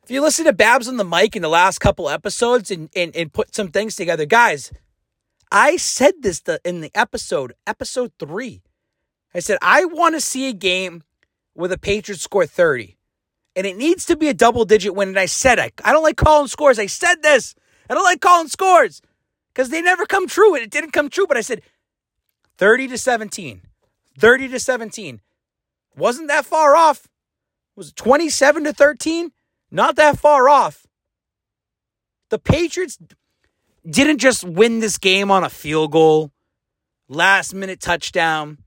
If 0.04 0.10
you 0.10 0.20
listen 0.20 0.46
to 0.46 0.52
Babz 0.52 0.88
on 0.88 0.98
the 0.98 1.04
mic 1.04 1.36
in 1.36 1.44
the 1.44 1.48
last 1.48 1.78
couple 1.78 2.10
episodes 2.10 2.72
and, 2.72 2.90
and, 2.96 3.16
and 3.16 3.32
put 3.32 3.54
some 3.54 3.68
things 3.68 3.96
together, 3.96 4.26
guys, 4.26 4.72
I 5.52 5.78
said 5.78 6.16
this 6.22 6.42
in 6.66 6.82
the 6.82 6.90
episode, 6.96 7.54
episode 7.68 8.12
three. 8.18 8.64
I 9.36 9.38
said, 9.38 9.60
I 9.62 9.86
want 9.86 10.16
to 10.16 10.22
see 10.22 10.50
a 10.50 10.54
game 10.54 11.04
where 11.54 11.70
the 11.70 11.78
Patriots 11.78 12.24
score 12.24 12.48
30. 12.48 12.98
And 13.56 13.68
it 13.68 13.78
needs 13.78 14.08
to 14.08 14.18
be 14.18 14.28
a 14.28 14.34
double 14.34 14.66
digit 14.66 14.96
win. 14.96 15.10
And 15.10 15.20
I 15.20 15.28
said, 15.28 15.60
I, 15.60 15.70
I 15.86 15.94
don't 15.94 16.02
like 16.02 16.18
calling 16.18 16.48
scores. 16.48 16.80
I 16.80 16.88
said 16.88 17.22
this. 17.22 17.54
I 17.88 17.94
don't 17.94 18.04
like 18.04 18.22
calling 18.22 18.48
scores 18.48 19.04
because 19.54 19.70
they 19.70 19.84
never 19.84 20.08
come 20.08 20.28
true. 20.28 20.56
And 20.56 20.64
it 20.64 20.72
didn't 20.72 20.94
come 20.94 21.12
true. 21.12 21.28
But 21.28 21.38
I 21.38 21.42
said 21.42 21.62
30 22.58 22.88
to 22.88 22.98
17. 22.98 23.62
30 24.18 24.50
to 24.50 24.60
17. 24.60 25.22
Wasn't 25.96 26.28
that 26.28 26.46
far 26.46 26.76
off. 26.76 27.08
Was 27.76 27.90
it 27.90 27.96
27 27.96 28.64
to 28.66 28.74
13? 28.74 29.32
Not 29.72 29.96
that 29.96 30.20
far 30.20 30.50
off. 30.50 30.86
The 32.30 32.40
Patriots 32.40 32.98
didn't 33.88 34.20
just 34.20 34.44
win 34.44 34.80
this 34.80 34.98
game 34.98 35.30
on 35.32 35.44
a 35.44 35.50
field 35.50 35.92
goal, 35.92 36.32
last 37.08 37.54
minute 37.54 37.80
touchdown. 37.80 38.60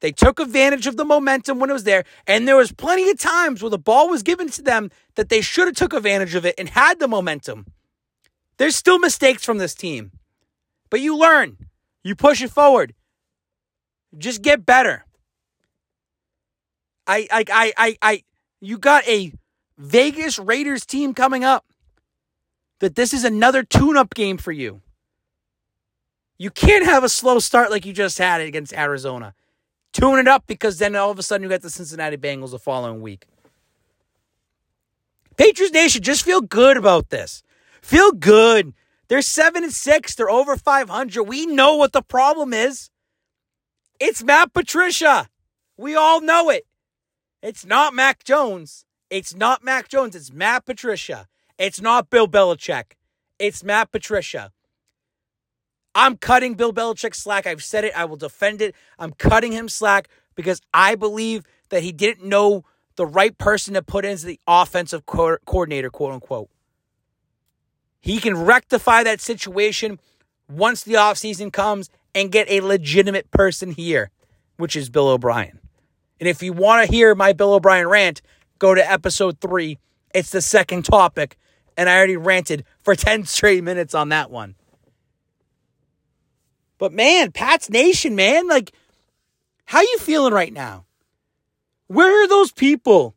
They 0.00 0.12
took 0.12 0.40
advantage 0.40 0.86
of 0.86 0.96
the 0.96 1.04
momentum 1.04 1.58
when 1.58 1.70
it 1.70 1.74
was 1.74 1.84
there, 1.84 2.04
and 2.26 2.48
there 2.48 2.56
was 2.56 2.72
plenty 2.72 3.08
of 3.10 3.18
times 3.18 3.62
where 3.62 3.70
the 3.70 3.78
ball 3.78 4.08
was 4.08 4.22
given 4.22 4.48
to 4.50 4.62
them 4.62 4.90
that 5.14 5.28
they 5.28 5.42
should 5.42 5.68
have 5.68 5.76
took 5.76 5.92
advantage 5.92 6.34
of 6.34 6.46
it 6.46 6.54
and 6.56 6.70
had 6.70 6.98
the 6.98 7.08
momentum. 7.08 7.66
There's 8.56 8.76
still 8.76 8.98
mistakes 8.98 9.44
from 9.44 9.58
this 9.58 9.74
team. 9.74 10.12
But 10.88 11.00
you 11.00 11.16
learn. 11.16 11.56
You 12.02 12.14
push 12.14 12.42
it 12.42 12.50
forward. 12.50 12.94
Just 14.16 14.42
get 14.42 14.66
better. 14.66 15.04
I, 17.06 17.26
I, 17.30 17.44
I, 17.50 17.72
I, 17.76 17.96
I, 18.02 18.22
you 18.60 18.78
got 18.78 19.06
a 19.08 19.32
Vegas 19.78 20.38
Raiders 20.38 20.84
team 20.86 21.14
coming 21.14 21.44
up. 21.44 21.64
That 22.80 22.94
this 22.94 23.12
is 23.12 23.24
another 23.24 23.62
tune-up 23.62 24.14
game 24.14 24.38
for 24.38 24.52
you. 24.52 24.80
You 26.38 26.50
can't 26.50 26.86
have 26.86 27.04
a 27.04 27.10
slow 27.10 27.38
start 27.38 27.70
like 27.70 27.84
you 27.84 27.92
just 27.92 28.16
had 28.16 28.40
against 28.40 28.72
Arizona. 28.72 29.34
Tune 29.92 30.18
it 30.18 30.26
up 30.26 30.46
because 30.46 30.78
then 30.78 30.96
all 30.96 31.10
of 31.10 31.18
a 31.18 31.22
sudden 31.22 31.42
you 31.42 31.50
got 31.50 31.60
the 31.60 31.68
Cincinnati 31.68 32.16
Bengals 32.16 32.52
the 32.52 32.58
following 32.58 33.02
week. 33.02 33.26
Patriots 35.36 35.74
Nation, 35.74 36.02
just 36.02 36.24
feel 36.24 36.40
good 36.40 36.76
about 36.78 37.10
this. 37.10 37.42
Feel 37.82 38.12
good. 38.12 38.72
They're 39.08 39.20
seven 39.20 39.64
and 39.64 39.72
six. 39.72 40.14
They're 40.14 40.30
over 40.30 40.56
500. 40.56 41.24
We 41.24 41.44
know 41.44 41.76
what 41.76 41.92
the 41.92 42.02
problem 42.02 42.54
is. 42.54 42.88
It's 44.00 44.24
Matt 44.24 44.54
Patricia. 44.54 45.28
We 45.76 45.94
all 45.94 46.22
know 46.22 46.48
it. 46.48 46.66
It's 47.42 47.66
not 47.66 47.92
Mac 47.92 48.24
Jones. 48.24 48.86
It's 49.10 49.34
not 49.36 49.62
Mac 49.62 49.88
Jones. 49.88 50.16
It's 50.16 50.32
Matt 50.32 50.64
Patricia. 50.64 51.28
It's 51.58 51.82
not 51.82 52.08
Bill 52.08 52.26
Belichick. 52.26 52.92
It's 53.38 53.62
Matt 53.62 53.92
Patricia. 53.92 54.52
I'm 55.94 56.16
cutting 56.16 56.54
Bill 56.54 56.72
Belichick 56.72 57.14
slack. 57.14 57.46
I've 57.46 57.62
said 57.62 57.84
it. 57.84 57.92
I 57.94 58.06
will 58.06 58.16
defend 58.16 58.62
it. 58.62 58.74
I'm 58.98 59.12
cutting 59.12 59.52
him 59.52 59.68
slack 59.68 60.08
because 60.34 60.62
I 60.72 60.94
believe 60.94 61.44
that 61.68 61.82
he 61.82 61.92
didn't 61.92 62.26
know 62.26 62.64
the 62.96 63.06
right 63.06 63.36
person 63.36 63.74
to 63.74 63.82
put 63.82 64.06
as 64.06 64.22
the 64.22 64.40
offensive 64.46 65.04
co- 65.04 65.38
coordinator, 65.44 65.90
quote 65.90 66.14
unquote. 66.14 66.48
He 68.00 68.18
can 68.18 68.36
rectify 68.44 69.02
that 69.02 69.20
situation 69.20 70.00
once 70.48 70.82
the 70.82 70.94
offseason 70.94 71.52
comes 71.52 71.90
and 72.14 72.32
get 72.32 72.50
a 72.50 72.60
legitimate 72.60 73.30
person 73.30 73.72
here, 73.72 74.10
which 74.56 74.76
is 74.76 74.90
Bill 74.90 75.08
O'Brien. 75.08 75.58
And 76.18 76.28
if 76.28 76.42
you 76.42 76.52
want 76.52 76.86
to 76.86 76.92
hear 76.92 77.14
my 77.14 77.32
Bill 77.32 77.54
O'Brien 77.54 77.88
rant, 77.88 78.20
go 78.58 78.74
to 78.74 78.90
episode 78.90 79.40
three. 79.40 79.78
It's 80.14 80.30
the 80.30 80.42
second 80.42 80.84
topic, 80.84 81.36
and 81.76 81.88
I 81.88 81.96
already 81.96 82.16
ranted 82.16 82.64
for 82.82 82.94
10 82.96 83.24
straight 83.24 83.64
minutes 83.64 83.94
on 83.94 84.10
that 84.10 84.30
one. 84.30 84.54
But 86.78 86.92
man, 86.92 87.30
Pat's 87.32 87.68
Nation, 87.68 88.16
man, 88.16 88.48
like, 88.48 88.72
how 89.66 89.80
you 89.82 89.98
feeling 89.98 90.32
right 90.32 90.52
now? 90.52 90.86
Where 91.86 92.24
are 92.24 92.28
those 92.28 92.52
people 92.52 93.14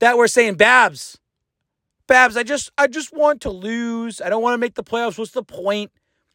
that 0.00 0.16
were 0.16 0.26
saying, 0.28 0.56
Babz, 0.56 1.18
Babz, 2.06 2.36
I 2.36 2.42
just 2.42 2.70
I 2.76 2.88
just 2.88 3.14
want 3.16 3.40
to 3.42 3.50
lose. 3.50 4.20
I 4.20 4.28
don't 4.28 4.42
want 4.42 4.54
to 4.54 4.58
make 4.58 4.74
the 4.74 4.82
playoffs. 4.82 5.16
What's 5.16 5.30
the 5.30 5.42
point? 5.42 5.92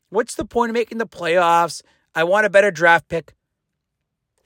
What's 0.09 0.35
the 0.35 0.45
point 0.45 0.69
of 0.69 0.73
making 0.73 0.97
the 0.97 1.07
playoffs? 1.07 1.81
I 2.15 2.23
want 2.23 2.45
a 2.45 2.49
better 2.49 2.71
draft 2.71 3.07
pick. 3.09 3.33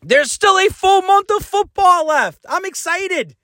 There's 0.02 0.32
still 0.32 0.58
a 0.58 0.70
full 0.70 1.02
month 1.04 1.30
of 1.30 1.46
football 1.46 2.08
left. 2.08 2.46
I'm 2.50 2.66
excited. 2.66 3.36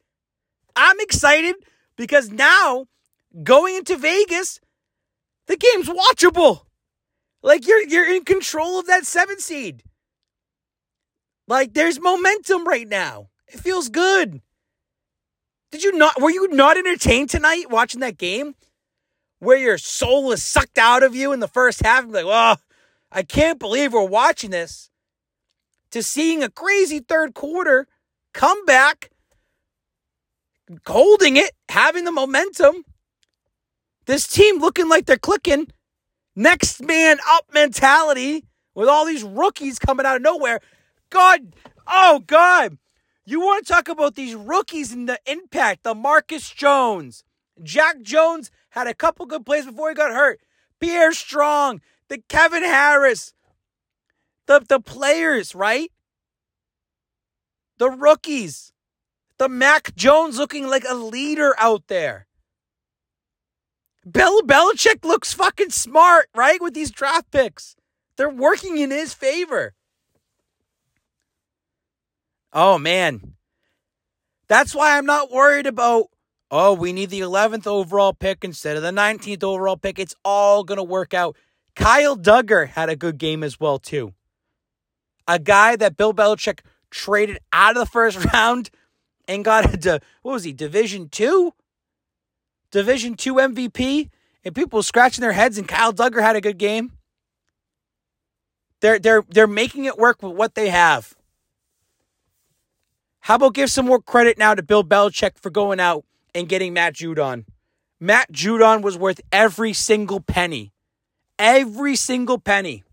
I'm 0.75 0.99
excited 0.99 1.55
because 1.95 2.31
now 2.31 2.85
going 3.43 3.75
into 3.75 3.95
Vegas, 3.95 4.59
the 5.45 5.57
game's 5.57 5.87
watchable. 5.87 6.61
Like 7.43 7.67
you're 7.67 7.87
you're 7.87 8.13
in 8.13 8.25
control 8.25 8.79
of 8.79 8.87
that 8.87 9.05
seven 9.05 9.39
seed. 9.39 9.83
Like 11.47 11.73
there's 11.73 11.99
momentum 11.99 12.67
right 12.67 12.87
now. 12.87 13.29
It 13.47 13.59
feels 13.59 13.89
good. 13.89 14.41
Did 15.71 15.83
you 15.83 15.93
not 15.93 16.21
were 16.21 16.31
you 16.31 16.47
not 16.49 16.77
entertained 16.77 17.29
tonight 17.29 17.69
watching 17.69 18.01
that 18.01 18.17
game? 18.17 18.55
Where 19.39 19.57
your 19.57 19.77
soul 19.77 20.31
is 20.31 20.41
sucked 20.43 20.77
out 20.77 21.03
of 21.03 21.15
you 21.15 21.31
in 21.31 21.39
the 21.39 21.47
first 21.47 21.83
half 21.83 22.03
and 22.03 22.11
be 22.11 22.19
like, 22.19 22.25
well, 22.25 22.59
I 23.11 23.23
can't 23.23 23.59
believe 23.59 23.93
we're 23.93 24.03
watching 24.03 24.51
this. 24.51 24.89
To 25.91 26.03
seeing 26.03 26.43
a 26.43 26.49
crazy 26.49 26.99
third 26.99 27.33
quarter 27.33 27.87
come 28.33 28.65
back, 28.65 29.11
holding 30.85 31.37
it, 31.37 31.51
having 31.69 32.03
the 32.03 32.11
momentum. 32.11 32.83
This 34.05 34.27
team 34.27 34.59
looking 34.59 34.89
like 34.89 35.05
they're 35.05 35.17
clicking. 35.17 35.67
Next 36.35 36.81
man 36.83 37.17
up 37.29 37.45
mentality 37.53 38.45
with 38.75 38.87
all 38.87 39.05
these 39.05 39.23
rookies 39.23 39.79
coming 39.79 40.05
out 40.05 40.17
of 40.17 40.21
nowhere. 40.21 40.59
God, 41.09 41.55
oh 41.87 42.19
God. 42.25 42.77
You 43.25 43.41
want 43.41 43.65
to 43.65 43.73
talk 43.73 43.89
about 43.89 44.15
these 44.15 44.35
rookies 44.35 44.93
and 44.93 45.09
the 45.09 45.19
impact, 45.25 45.83
the 45.83 45.93
Marcus 45.93 46.49
Jones. 46.49 47.23
Jack 47.61 48.01
Jones 48.01 48.51
had 48.77 48.87
a 48.87 48.93
couple 48.93 49.25
good 49.25 49.45
plays 49.45 49.65
before 49.65 49.89
he 49.89 49.95
got 49.95 50.11
hurt. 50.11 50.39
Pierre 50.79 51.13
Strong, 51.13 51.81
the 52.09 52.19
Kevin 52.29 52.63
Harris, 52.63 53.33
the, 54.45 54.59
the 54.67 54.79
players, 54.79 55.55
right? 55.55 55.91
The 57.79 57.89
rookies. 57.89 58.71
The 59.39 59.49
Mac 59.49 59.95
Jones 59.95 60.37
looking 60.37 60.67
like 60.67 60.85
a 60.87 60.95
leader 60.95 61.53
out 61.57 61.87
there. 61.87 62.27
Bill 64.09 64.41
Belichick 64.41 65.03
looks 65.03 65.33
fucking 65.33 65.71
smart, 65.71 66.29
right? 66.35 66.61
With 66.61 66.73
these 66.73 66.91
draft 66.91 67.31
picks. 67.31 67.75
They're 68.15 68.29
working 68.29 68.77
in 68.77 68.89
his 68.89 69.13
favor. 69.13 69.73
Oh, 72.53 72.77
man. 72.77 73.33
That's 74.47 74.73
why 74.73 74.97
I'm 74.97 75.05
not 75.05 75.31
worried 75.31 75.67
about, 75.67 76.07
oh, 76.51 76.73
we 76.73 76.93
need 76.93 77.09
the 77.09 77.21
11th 77.21 77.67
overall 77.67 78.13
pick 78.13 78.43
instead 78.43 78.77
of 78.77 78.83
the 78.83 78.91
19th 78.91 79.43
overall 79.43 79.77
pick. 79.77 79.99
It's 79.99 80.15
all 80.23 80.63
going 80.63 80.77
to 80.77 80.83
work 80.83 81.13
out. 81.13 81.35
Kyle 81.75 82.17
Dugger 82.17 82.69
had 82.69 82.89
a 82.89 82.95
good 82.95 83.17
game 83.17 83.43
as 83.43 83.59
well, 83.59 83.79
too. 83.79 84.13
A 85.27 85.39
guy 85.39 85.75
that 85.75 85.97
Bill 85.97 86.13
Belichick 86.13 86.59
traded 86.89 87.37
out 87.51 87.75
of 87.75 87.81
the 87.81 87.91
first 87.91 88.23
round 88.33 88.69
and 89.27 89.43
got 89.43 89.73
into, 89.73 89.99
what 90.21 90.33
was 90.33 90.43
he, 90.43 90.53
Division 90.53 91.09
2? 91.09 91.53
Division 92.71 93.15
2 93.15 93.35
MVP? 93.35 94.09
And 94.43 94.55
people 94.55 94.81
scratching 94.81 95.21
their 95.21 95.33
heads, 95.33 95.57
and 95.57 95.67
Kyle 95.67 95.93
Dugger 95.93 96.21
had 96.21 96.37
a 96.37 96.41
good 96.41 96.57
game. 96.57 96.93
They're, 98.79 98.99
they're, 98.99 99.23
they're 99.27 99.47
making 99.47 99.85
it 99.85 99.97
work 99.97 100.23
with 100.23 100.33
what 100.33 100.55
they 100.55 100.69
have. 100.69 101.15
How 103.21 103.35
about 103.35 103.55
give 103.55 103.69
some 103.69 103.87
more 103.87 104.01
credit 104.01 104.37
now 104.37 104.55
to 104.55 104.63
Bill 104.63 104.85
Belichick 104.85 105.37
for 105.37 105.49
going 105.49 105.81
out 105.81 106.05
and 106.33 106.49
getting 106.49 106.73
Matt 106.73 106.93
Judon? 106.93 107.45
Matt 107.99 108.31
Judon 108.31 108.81
was 108.81 108.97
worth 108.97 109.21
every 109.31 109.73
single 109.73 110.19
penny. 110.19 110.71
Every 111.39 111.95
single 111.95 112.37
penny. 112.37 112.83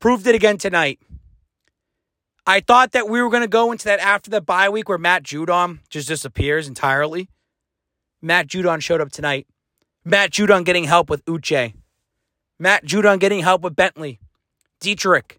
Proved 0.00 0.26
it 0.26 0.34
again 0.34 0.58
tonight. 0.58 0.98
I 2.46 2.60
thought 2.60 2.92
that 2.92 3.08
we 3.08 3.20
were 3.20 3.28
going 3.28 3.42
to 3.42 3.48
go 3.48 3.70
into 3.70 3.84
that 3.84 4.00
after 4.00 4.30
the 4.30 4.40
bye 4.40 4.68
week 4.68 4.88
where 4.88 4.98
Matt 4.98 5.22
Judon 5.22 5.80
just 5.88 6.08
disappears 6.08 6.66
entirely. 6.66 7.28
Matt 8.22 8.48
Judon 8.48 8.80
showed 8.80 9.00
up 9.00 9.12
tonight. 9.12 9.46
Matt 10.04 10.30
Judon 10.30 10.64
getting 10.64 10.84
help 10.84 11.10
with 11.10 11.24
Uche. 11.26 11.74
Matt 12.58 12.84
Judon 12.84 13.20
getting 13.20 13.40
help 13.40 13.62
with 13.62 13.76
Bentley. 13.76 14.20
Deatrich. 14.80 15.36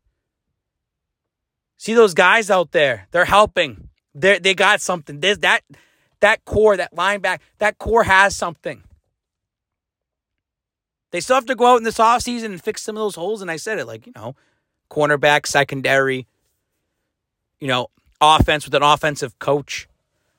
See 1.78 1.94
those 1.94 2.14
guys 2.14 2.52
out 2.52 2.72
there? 2.72 3.08
They're 3.12 3.26
helping. 3.26 3.90
They 4.14 4.40
they 4.40 4.54
got 4.54 4.82
something. 4.82 5.20
There's 5.20 5.40
that 5.40 5.64
that 6.22 6.46
core, 6.46 6.78
that 6.78 6.96
linebacker, 6.96 7.40
that 7.58 7.78
core 7.78 8.04
has 8.04 8.36
something. 8.36 8.84
They 11.12 11.20
still 11.20 11.36
have 11.36 11.46
to 11.48 11.56
go 11.56 11.66
out 11.66 11.78
in 11.78 11.84
this 11.84 11.98
offseason 11.98 12.46
and 12.46 12.64
fix 12.64 12.82
some 12.82 12.96
of 12.96 13.02
those 13.02 13.16
holes. 13.16 13.42
And 13.42 13.52
I 13.52 13.58
said 13.58 13.80
it 13.80 13.86
like, 13.86 14.08
you 14.08 14.14
know, 14.16 14.36
cornerback, 14.90 15.46
secondary, 15.46 16.26
you 17.60 17.68
know, 17.68 17.88
offense 18.22 18.66
with 18.66 18.74
an 18.76 18.84
offensive 18.84 19.38
coach, 19.38 19.90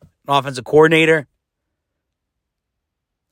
an 0.01 0.35
offensive 0.35 0.65
coordinator. 0.65 1.27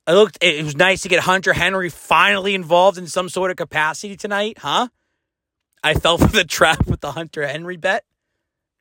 I 0.07 0.13
looked, 0.13 0.39
it 0.43 0.65
was 0.65 0.77
nice 0.77 1.03
to 1.03 1.09
get 1.09 1.21
Hunter 1.21 1.53
Henry 1.53 1.89
finally 1.89 2.55
involved 2.55 2.99
in 2.99 3.07
some 3.07 3.29
sort 3.29 3.51
of 3.51 3.57
capacity 3.57 4.17
tonight, 4.17 4.59
huh? 4.59 4.89
I 5.83 5.95
fell 5.95 6.19
for 6.19 6.27
the 6.27 6.45
trap 6.49 6.87
with 6.87 7.01
the 7.01 7.13
Hunter 7.13 7.47
Henry 7.47 7.77
bet. 7.77 8.05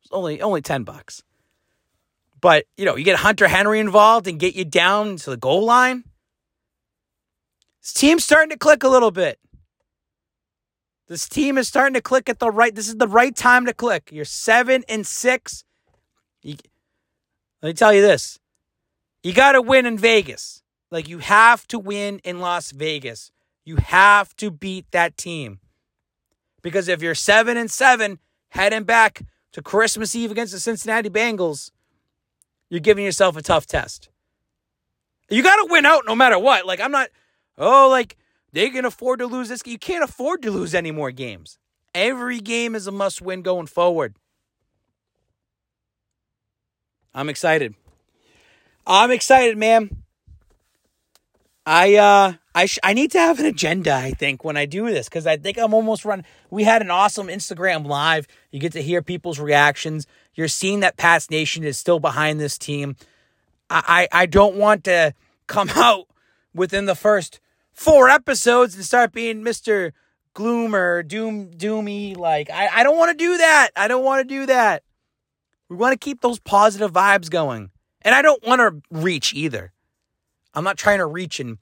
It's 0.01 0.11
only 0.11 0.41
only 0.41 0.61
10 0.61 0.83
bucks. 0.83 1.23
But, 2.41 2.65
you 2.77 2.85
know, 2.85 2.95
you 2.95 3.03
get 3.03 3.17
Hunter 3.17 3.47
Henry 3.47 3.79
involved 3.79 4.27
and 4.27 4.39
get 4.39 4.55
you 4.55 4.65
down 4.65 5.17
to 5.17 5.29
the 5.31 5.37
goal 5.37 5.65
line. 5.65 6.03
This 7.81 7.93
team's 7.93 8.23
starting 8.23 8.49
to 8.49 8.57
click 8.57 8.83
a 8.83 8.87
little 8.87 9.11
bit. 9.11 9.39
This 11.07 11.27
team 11.27 11.57
is 11.57 11.67
starting 11.67 11.95
to 11.95 12.01
click 12.01 12.29
at 12.29 12.37
the 12.37 12.51
right. 12.51 12.73
This 12.73 12.87
is 12.87 12.95
the 12.95 13.07
right 13.07 13.35
time 13.35 13.65
to 13.65 13.73
click. 13.73 14.09
You're 14.11 14.25
seven 14.25 14.83
and 14.87 15.07
six. 15.07 15.63
You, 16.43 16.55
let 17.63 17.69
me 17.69 17.73
tell 17.73 17.91
you 17.91 18.01
this: 18.01 18.39
you 19.23 19.33
got 19.33 19.53
to 19.53 19.61
win 19.61 19.87
in 19.87 19.97
Vegas. 19.97 20.61
Like 20.91 21.09
you 21.09 21.17
have 21.17 21.67
to 21.69 21.79
win 21.79 22.19
in 22.23 22.39
Las 22.39 22.71
Vegas. 22.71 23.31
You 23.65 23.77
have 23.77 24.35
to 24.37 24.51
beat 24.51 24.85
that 24.91 25.17
team. 25.17 25.59
Because 26.61 26.87
if 26.87 27.01
you're 27.01 27.15
seven 27.15 27.57
and 27.57 27.71
seven, 27.71 28.19
heading 28.49 28.83
back 28.83 29.23
to 29.53 29.63
Christmas 29.63 30.15
Eve 30.15 30.31
against 30.31 30.53
the 30.53 30.59
Cincinnati 30.59 31.09
Bengals, 31.09 31.71
you're 32.69 32.79
giving 32.79 33.05
yourself 33.05 33.35
a 33.35 33.41
tough 33.41 33.65
test. 33.65 34.09
You 35.29 35.43
got 35.43 35.57
to 35.57 35.67
win 35.69 35.85
out 35.85 36.03
no 36.05 36.15
matter 36.15 36.39
what. 36.39 36.65
Like, 36.65 36.79
I'm 36.79 36.91
not, 36.91 37.09
oh, 37.57 37.89
like, 37.89 38.17
they 38.51 38.69
can 38.69 38.85
afford 38.85 39.19
to 39.19 39.27
lose 39.27 39.49
this. 39.49 39.61
You 39.65 39.77
can't 39.77 40.03
afford 40.03 40.41
to 40.43 40.51
lose 40.51 40.73
any 40.73 40.91
more 40.91 41.11
games. 41.11 41.57
Every 41.93 42.39
game 42.39 42.75
is 42.75 42.87
a 42.87 42.91
must 42.91 43.21
win 43.21 43.41
going 43.41 43.67
forward. 43.67 44.15
I'm 47.13 47.29
excited. 47.29 47.75
I'm 48.85 49.11
excited, 49.11 49.57
man. 49.57 50.03
I 51.65 51.95
uh 51.95 52.33
I 52.55 52.65
sh- 52.65 52.79
I 52.83 52.93
need 52.93 53.11
to 53.11 53.19
have 53.19 53.39
an 53.39 53.45
agenda. 53.45 53.93
I 53.93 54.11
think 54.11 54.43
when 54.43 54.57
I 54.57 54.65
do 54.65 54.89
this 54.89 55.07
because 55.07 55.27
I 55.27 55.37
think 55.37 55.57
I'm 55.57 55.73
almost 55.73 56.03
run. 56.03 56.25
We 56.49 56.63
had 56.63 56.81
an 56.81 56.89
awesome 56.89 57.27
Instagram 57.27 57.85
live. 57.85 58.27
You 58.51 58.59
get 58.59 58.71
to 58.73 58.81
hear 58.81 59.03
people's 59.03 59.39
reactions. 59.39 60.07
You're 60.39 60.47
seeing 60.47 60.79
that 60.79 60.95
Pats 60.95 61.29
Nation 61.29 61.65
is 61.65 61.77
still 61.77 61.99
behind 61.99 62.39
this 62.39 62.57
team. 62.57 62.95
I 63.69 64.07
I, 64.13 64.21
I 64.21 64.25
don't 64.25 64.55
want 64.55 64.85
to 64.85 65.13
come 65.47 65.69
out 65.75 66.07
within 66.55 66.85
the 66.85 66.95
first 66.95 67.41
four 67.73 68.07
episodes 68.07 68.73
and 68.73 68.85
start 68.85 69.11
being 69.11 69.43
Mister 69.43 69.91
Gloomer, 70.33 71.05
Doom, 71.05 71.51
Doomy. 71.51 72.15
Like 72.15 72.49
I 72.49 72.69
I 72.69 72.83
don't 72.83 72.97
want 72.97 73.11
to 73.11 73.17
do 73.17 73.37
that. 73.37 73.71
I 73.75 73.89
don't 73.89 74.05
want 74.05 74.25
to 74.25 74.33
do 74.33 74.45
that. 74.45 74.83
We 75.67 75.75
want 75.75 75.91
to 75.91 75.97
keep 75.97 76.21
those 76.21 76.39
positive 76.39 76.93
vibes 76.93 77.29
going, 77.29 77.69
and 78.03 78.15
I 78.15 78.21
don't 78.21 78.41
want 78.47 78.61
to 78.61 78.81
reach 78.97 79.33
either. 79.33 79.73
I'm 80.53 80.63
not 80.63 80.77
trying 80.77 80.99
to 80.99 81.05
reach 81.05 81.41
and 81.41 81.57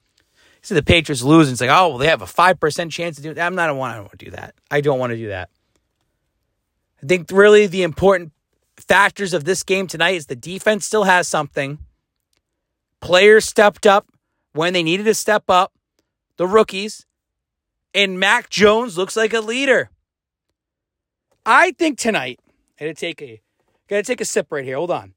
see 0.62 0.76
the 0.76 0.84
Patriots 0.84 1.24
lose 1.24 1.48
and 1.48 1.56
it's 1.56 1.62
like, 1.62 1.72
oh, 1.72 1.90
well, 1.90 1.98
they 1.98 2.08
have 2.08 2.22
a 2.22 2.26
5% 2.26 2.92
chance 2.92 3.16
to 3.16 3.22
do 3.24 3.32
it. 3.32 3.40
I'm 3.40 3.56
not, 3.56 3.70
a 3.70 3.74
one- 3.74 3.90
I 3.92 3.96
don't 3.96 4.04
want 4.04 4.20
to 4.20 4.26
do 4.26 4.32
that. 4.32 4.56
I 4.72 4.82
don't 4.82 4.98
want 4.98 5.12
to 5.12 5.18
do 5.18 5.28
that. 5.28 5.50
I 7.04 7.06
think 7.06 7.30
really 7.32 7.68
the 7.68 7.84
important 7.84 8.32
factors 8.80 9.34
of 9.34 9.44
this 9.44 9.63
game 9.63 9.88
tonight 9.88 10.16
is 10.16 10.28
the 10.28 10.36
defense 10.36 10.86
still 10.86 11.04
has 11.04 11.28
something. 11.28 11.80
Players 13.02 13.46
stepped 13.46 13.86
up 13.86 14.08
when 14.54 14.74
they 14.74 14.84
needed 14.84 15.04
to 15.06 15.13
step 15.13 15.44
up, 15.50 15.74
the 16.38 16.48
rookies. 16.48 17.06
And 17.94 18.20
Mac 18.20 18.50
Jones 18.50 18.98
looks 18.98 19.16
like 19.16 19.34
a 19.34 19.42
leader. 19.42 19.90
I 21.46 21.72
think 21.72 21.98
tonight, 21.98 22.40
I 22.80 22.86
gotta 22.86 22.94
take 22.94 23.22
a 23.22 23.42
gotta 23.88 24.04
take 24.04 24.22
a 24.22 24.26
sip 24.26 24.48
right 24.52 24.66
here. 24.66 24.78
Hold 24.78 24.92
on. 24.92 25.13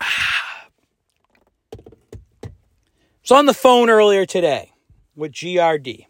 So 3.22 3.36
on 3.36 3.44
the 3.44 3.52
phone 3.52 3.90
earlier 3.90 4.24
today 4.24 4.72
with 5.14 5.32
GRD. 5.32 6.06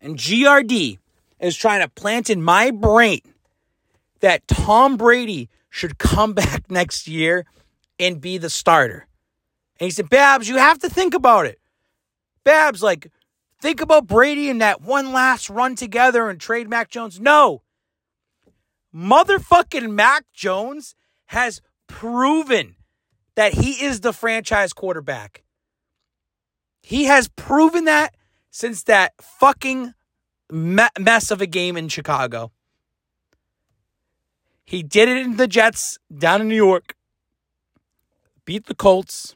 And 0.00 0.16
GRD 0.16 0.98
is 1.40 1.56
trying 1.56 1.80
to 1.80 1.88
plant 1.88 2.30
in 2.30 2.42
my 2.42 2.70
brain 2.70 3.20
that 4.20 4.46
Tom 4.48 4.96
Brady 4.96 5.48
should 5.70 5.98
come 5.98 6.32
back 6.34 6.70
next 6.70 7.08
year 7.08 7.46
and 7.98 8.20
be 8.20 8.38
the 8.38 8.50
starter. 8.50 9.06
And 9.80 9.86
he 9.86 9.90
said, 9.90 10.08
Babz, 10.08 10.48
you 10.48 10.56
have 10.56 10.78
to 10.80 10.90
think 10.90 11.14
about 11.14 11.46
it. 11.46 11.60
Babz, 12.44 12.82
like, 12.82 13.10
think 13.60 13.80
about 13.80 14.06
Brady 14.06 14.50
and 14.50 14.60
that 14.60 14.82
one 14.82 15.12
last 15.12 15.50
run 15.50 15.76
together 15.76 16.28
and 16.28 16.40
trade 16.40 16.68
Mac 16.68 16.90
Jones. 16.90 17.20
No. 17.20 17.62
Motherfucking 18.94 19.90
Mac 19.90 20.24
Jones 20.32 20.94
has 21.26 21.60
proven 21.86 22.76
that 23.36 23.54
he 23.54 23.84
is 23.84 24.00
the 24.00 24.12
franchise 24.12 24.72
quarterback. 24.72 25.44
He 26.82 27.04
has 27.04 27.28
proven 27.28 27.84
that 27.84 28.14
since 28.50 28.82
that 28.84 29.12
fucking 29.20 29.94
me- 30.50 30.88
mess 30.98 31.30
of 31.30 31.40
a 31.40 31.46
game 31.46 31.76
in 31.76 31.88
Chicago. 31.88 32.52
He 34.64 34.82
did 34.82 35.08
it 35.08 35.16
in 35.18 35.36
the 35.36 35.48
Jets 35.48 35.98
down 36.14 36.42
in 36.42 36.48
New 36.48 36.54
York. 36.54 36.94
Beat 38.44 38.66
the 38.66 38.74
Colts. 38.74 39.34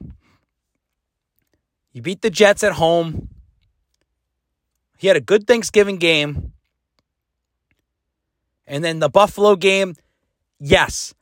You 1.93 2.03
beat 2.03 2.23
the 2.23 2.31
Jets 2.31 2.63
at 2.63 2.73
home. 2.73 3.29
He 4.99 5.09
had 5.09 5.17
a 5.17 5.21
good 5.21 5.47
Thanksgiving 5.47 5.97
game. 5.97 6.53
And 8.67 8.85
then 8.85 9.01
the 9.01 9.09
Buffalo 9.09 9.57
game, 9.57 9.97
yes, 10.59 11.15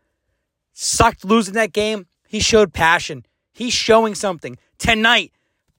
sucked 0.73 1.25
losing 1.25 1.55
that 1.55 1.73
game. 1.73 2.07
He 2.29 2.41
showed 2.41 2.73
passion. 2.73 3.25
He's 3.53 3.73
showing 3.73 4.15
something 4.15 4.57
tonight. 4.79 5.33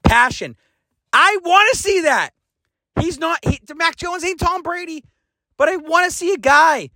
Passion. 0.04 0.58
I 1.14 1.38
want 1.44 1.70
to 1.72 1.78
see 1.78 2.02
that. 2.02 2.32
He's 3.00 3.20
not. 3.20 3.40
He, 3.44 3.60
Mac 3.76 3.96
Jones 3.96 4.24
ain't 4.24 4.40
Tom 4.40 4.62
Brady, 4.62 5.04
but 5.58 5.70
I 5.70 5.78
want 5.78 6.10
to 6.10 6.16
see 6.16 6.34
a 6.34 6.38
guy 6.38 6.90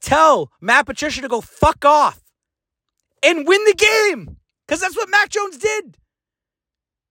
tell 0.00 0.50
Matt 0.60 0.86
Patricia 0.86 1.20
to 1.22 1.28
go 1.28 1.40
fuck 1.40 1.84
off 1.84 2.20
and 3.22 3.46
win 3.46 3.64
the 3.64 3.74
game 3.74 4.36
because 4.66 4.80
that's 4.80 4.96
what 4.96 5.10
Mac 5.10 5.28
Jones 5.30 5.58
did. 5.58 5.96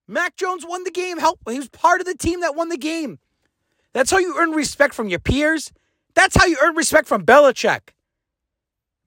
Mac 0.08 0.36
Jones 0.36 0.66
won 0.68 0.84
the 0.84 0.92
game. 0.92 1.20
Help. 1.20 1.40
He 1.50 1.58
was 1.58 1.70
part 1.70 2.02
of 2.02 2.08
the 2.08 2.16
team 2.16 2.42
that 2.42 2.56
won 2.56 2.70
the 2.70 2.78
game. 2.78 3.20
That's 3.94 4.12
how 4.12 4.18
you 4.18 4.36
earn 4.38 4.52
respect 4.52 4.94
from 4.94 5.10
your 5.10 5.20
peers. 5.20 5.72
That's 6.16 6.36
how 6.36 6.46
you 6.46 6.58
earn 6.62 6.76
respect 6.76 7.08
from 7.08 7.26
Belichick. 7.26 7.92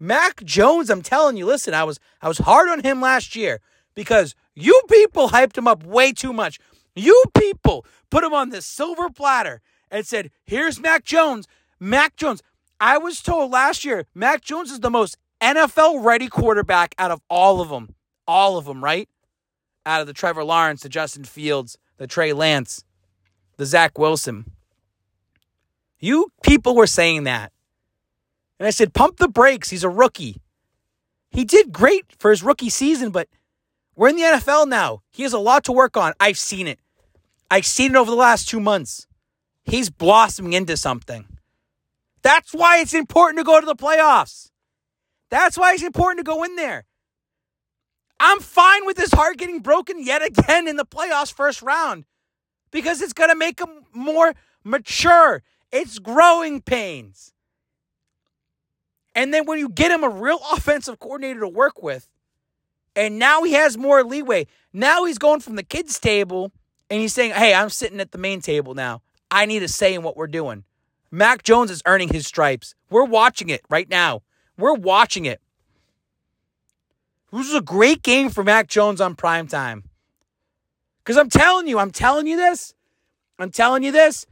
Mac 0.00 0.42
Jones, 0.44 0.90
I'm 0.90 1.02
telling 1.02 1.36
you, 1.36 1.46
listen, 1.46 1.74
I 1.74 1.84
was 1.84 2.00
I 2.20 2.28
was 2.28 2.38
hard 2.38 2.68
on 2.68 2.82
him 2.82 3.00
last 3.00 3.36
year 3.36 3.60
because 3.94 4.34
you 4.54 4.80
people 4.88 5.28
hyped 5.28 5.56
him 5.56 5.68
up 5.68 5.84
way 5.84 6.12
too 6.12 6.32
much. 6.32 6.58
You 6.94 7.24
people 7.34 7.84
put 8.10 8.24
him 8.24 8.32
on 8.32 8.50
this 8.50 8.66
silver 8.66 9.10
platter 9.10 9.60
and 9.90 10.06
said, 10.06 10.30
"Here's 10.44 10.80
Mac 10.80 11.04
Jones." 11.04 11.46
Mac 11.80 12.16
Jones. 12.16 12.42
I 12.80 12.98
was 12.98 13.20
told 13.20 13.50
last 13.50 13.84
year 13.84 14.06
Mac 14.14 14.42
Jones 14.42 14.70
is 14.70 14.80
the 14.80 14.90
most 14.90 15.16
NFL 15.40 16.02
ready 16.04 16.28
quarterback 16.28 16.94
out 16.98 17.10
of 17.10 17.20
all 17.28 17.60
of 17.60 17.68
them. 17.68 17.94
All 18.26 18.56
of 18.56 18.64
them, 18.64 18.82
right? 18.82 19.08
Out 19.84 20.00
of 20.00 20.06
the 20.06 20.12
Trevor 20.12 20.44
Lawrence, 20.44 20.82
the 20.82 20.88
Justin 20.88 21.24
Fields, 21.24 21.76
the 21.98 22.06
Trey 22.06 22.32
Lance, 22.32 22.84
the 23.56 23.66
Zach 23.66 23.98
Wilson. 23.98 24.50
You 25.98 26.28
people 26.42 26.74
were 26.74 26.86
saying 26.86 27.24
that. 27.24 27.52
And 28.58 28.66
I 28.66 28.70
said, 28.70 28.94
pump 28.94 29.18
the 29.18 29.28
brakes. 29.28 29.70
He's 29.70 29.84
a 29.84 29.88
rookie. 29.88 30.40
He 31.30 31.44
did 31.44 31.72
great 31.72 32.04
for 32.18 32.30
his 32.30 32.42
rookie 32.42 32.70
season, 32.70 33.10
but 33.10 33.28
we're 33.96 34.08
in 34.08 34.16
the 34.16 34.22
NFL 34.22 34.68
now. 34.68 35.02
He 35.10 35.24
has 35.24 35.32
a 35.32 35.38
lot 35.38 35.64
to 35.64 35.72
work 35.72 35.96
on. 35.96 36.12
I've 36.20 36.38
seen 36.38 36.68
it. 36.68 36.78
I've 37.50 37.66
seen 37.66 37.92
it 37.92 37.96
over 37.96 38.10
the 38.10 38.16
last 38.16 38.48
two 38.48 38.60
months. 38.60 39.06
He's 39.64 39.90
blossoming 39.90 40.52
into 40.52 40.76
something. 40.76 41.26
That's 42.22 42.52
why 42.52 42.78
it's 42.78 42.94
important 42.94 43.38
to 43.38 43.44
go 43.44 43.60
to 43.60 43.66
the 43.66 43.76
playoffs. 43.76 44.50
That's 45.30 45.58
why 45.58 45.74
it's 45.74 45.82
important 45.82 46.24
to 46.24 46.30
go 46.30 46.42
in 46.42 46.56
there. 46.56 46.84
I'm 48.20 48.40
fine 48.40 48.86
with 48.86 48.96
his 48.96 49.12
heart 49.12 49.36
getting 49.36 49.60
broken 49.60 50.02
yet 50.02 50.22
again 50.24 50.68
in 50.68 50.76
the 50.76 50.86
playoffs 50.86 51.32
first 51.32 51.62
round 51.62 52.04
because 52.70 53.02
it's 53.02 53.12
going 53.12 53.30
to 53.30 53.36
make 53.36 53.60
him 53.60 53.84
more 53.92 54.34
mature. 54.62 55.42
It's 55.72 55.98
growing 55.98 56.60
pains. 56.60 57.32
And 59.14 59.32
then 59.32 59.44
when 59.44 59.58
you 59.58 59.68
get 59.68 59.90
him 59.90 60.02
a 60.02 60.08
real 60.08 60.40
offensive 60.52 60.98
coordinator 60.98 61.40
to 61.40 61.48
work 61.48 61.82
with, 61.82 62.08
and 62.96 63.18
now 63.18 63.42
he 63.42 63.52
has 63.52 63.76
more 63.76 64.04
leeway. 64.04 64.46
Now 64.72 65.04
he's 65.04 65.18
going 65.18 65.40
from 65.40 65.56
the 65.56 65.62
kids' 65.62 65.98
table 65.98 66.52
and 66.90 67.00
he's 67.00 67.14
saying, 67.14 67.32
Hey, 67.32 67.54
I'm 67.54 67.70
sitting 67.70 68.00
at 68.00 68.12
the 68.12 68.18
main 68.18 68.40
table 68.40 68.74
now. 68.74 69.02
I 69.30 69.46
need 69.46 69.62
a 69.62 69.68
say 69.68 69.94
in 69.94 70.02
what 70.02 70.16
we're 70.16 70.26
doing. 70.26 70.64
Mac 71.10 71.42
Jones 71.42 71.70
is 71.70 71.82
earning 71.86 72.08
his 72.08 72.26
stripes. 72.26 72.74
We're 72.90 73.04
watching 73.04 73.48
it 73.48 73.62
right 73.70 73.88
now. 73.88 74.22
We're 74.56 74.74
watching 74.74 75.24
it. 75.26 75.40
This 77.32 77.48
was 77.48 77.54
a 77.54 77.62
great 77.62 78.02
game 78.02 78.30
for 78.30 78.44
Mac 78.44 78.68
Jones 78.68 79.00
on 79.00 79.16
prime 79.16 79.48
time. 79.48 79.84
Because 81.02 81.16
I'm 81.16 81.28
telling 81.28 81.66
you, 81.66 81.78
I'm 81.78 81.90
telling 81.90 82.26
you 82.26 82.36
this. 82.36 82.74
I'm 83.38 83.50
telling 83.50 83.82
you 83.82 83.92
this. 83.92 84.26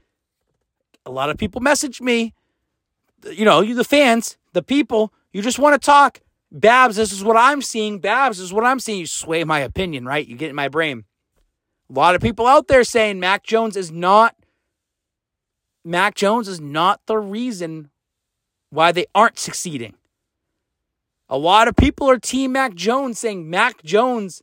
A 1.05 1.11
lot 1.11 1.31
of 1.31 1.37
people 1.37 1.61
message 1.61 2.01
me. 2.01 2.35
You 3.31 3.45
know, 3.45 3.61
you 3.61 3.75
the 3.75 3.85
fans, 3.85 4.39
the 4.53 4.63
people, 4.63 5.13
you 5.33 5.43
just 5.43 5.59
want 5.59 5.81
to 5.81 5.85
talk. 5.85 6.21
Babz, 6.53 6.97
this 6.97 7.13
is 7.13 7.25
what 7.25 7.37
I'm 7.37 7.63
seeing. 7.63 7.99
Babz, 8.01 8.37
this 8.39 8.45
is 8.45 8.53
what 8.53 8.65
I'm 8.65 8.79
seeing. 8.79 9.01
You 9.01 9.07
sway 9.07 9.43
my 9.45 9.61
opinion, 9.61 10.05
right? 10.05 10.27
You 10.27 10.37
get 10.37 10.51
in 10.51 10.57
my 10.57 10.69
brain. 10.69 11.05
A 11.93 11.99
lot 11.99 12.15
of 12.15 12.23
people 12.23 12.47
out 12.47 12.69
there 12.69 12.85
saying 12.85 13.21
Mac 13.21 13.43
Jones 13.43 13.77
is 13.77 13.93
not 13.93 14.35
Mac 15.85 16.15
Jones 16.15 16.49
is 16.49 16.61
not 16.61 17.01
the 17.07 17.19
reason 17.19 17.91
why 18.71 18.93
they 18.93 19.05
aren't 19.15 19.39
succeeding. 19.39 19.95
A 21.29 21.37
lot 21.37 21.69
of 21.69 21.77
people 21.77 22.09
are 22.09 22.19
team 22.19 22.53
Mac 22.53 22.75
Jones 22.75 23.19
saying 23.19 23.51
Mac 23.51 23.83
Jones 23.83 24.43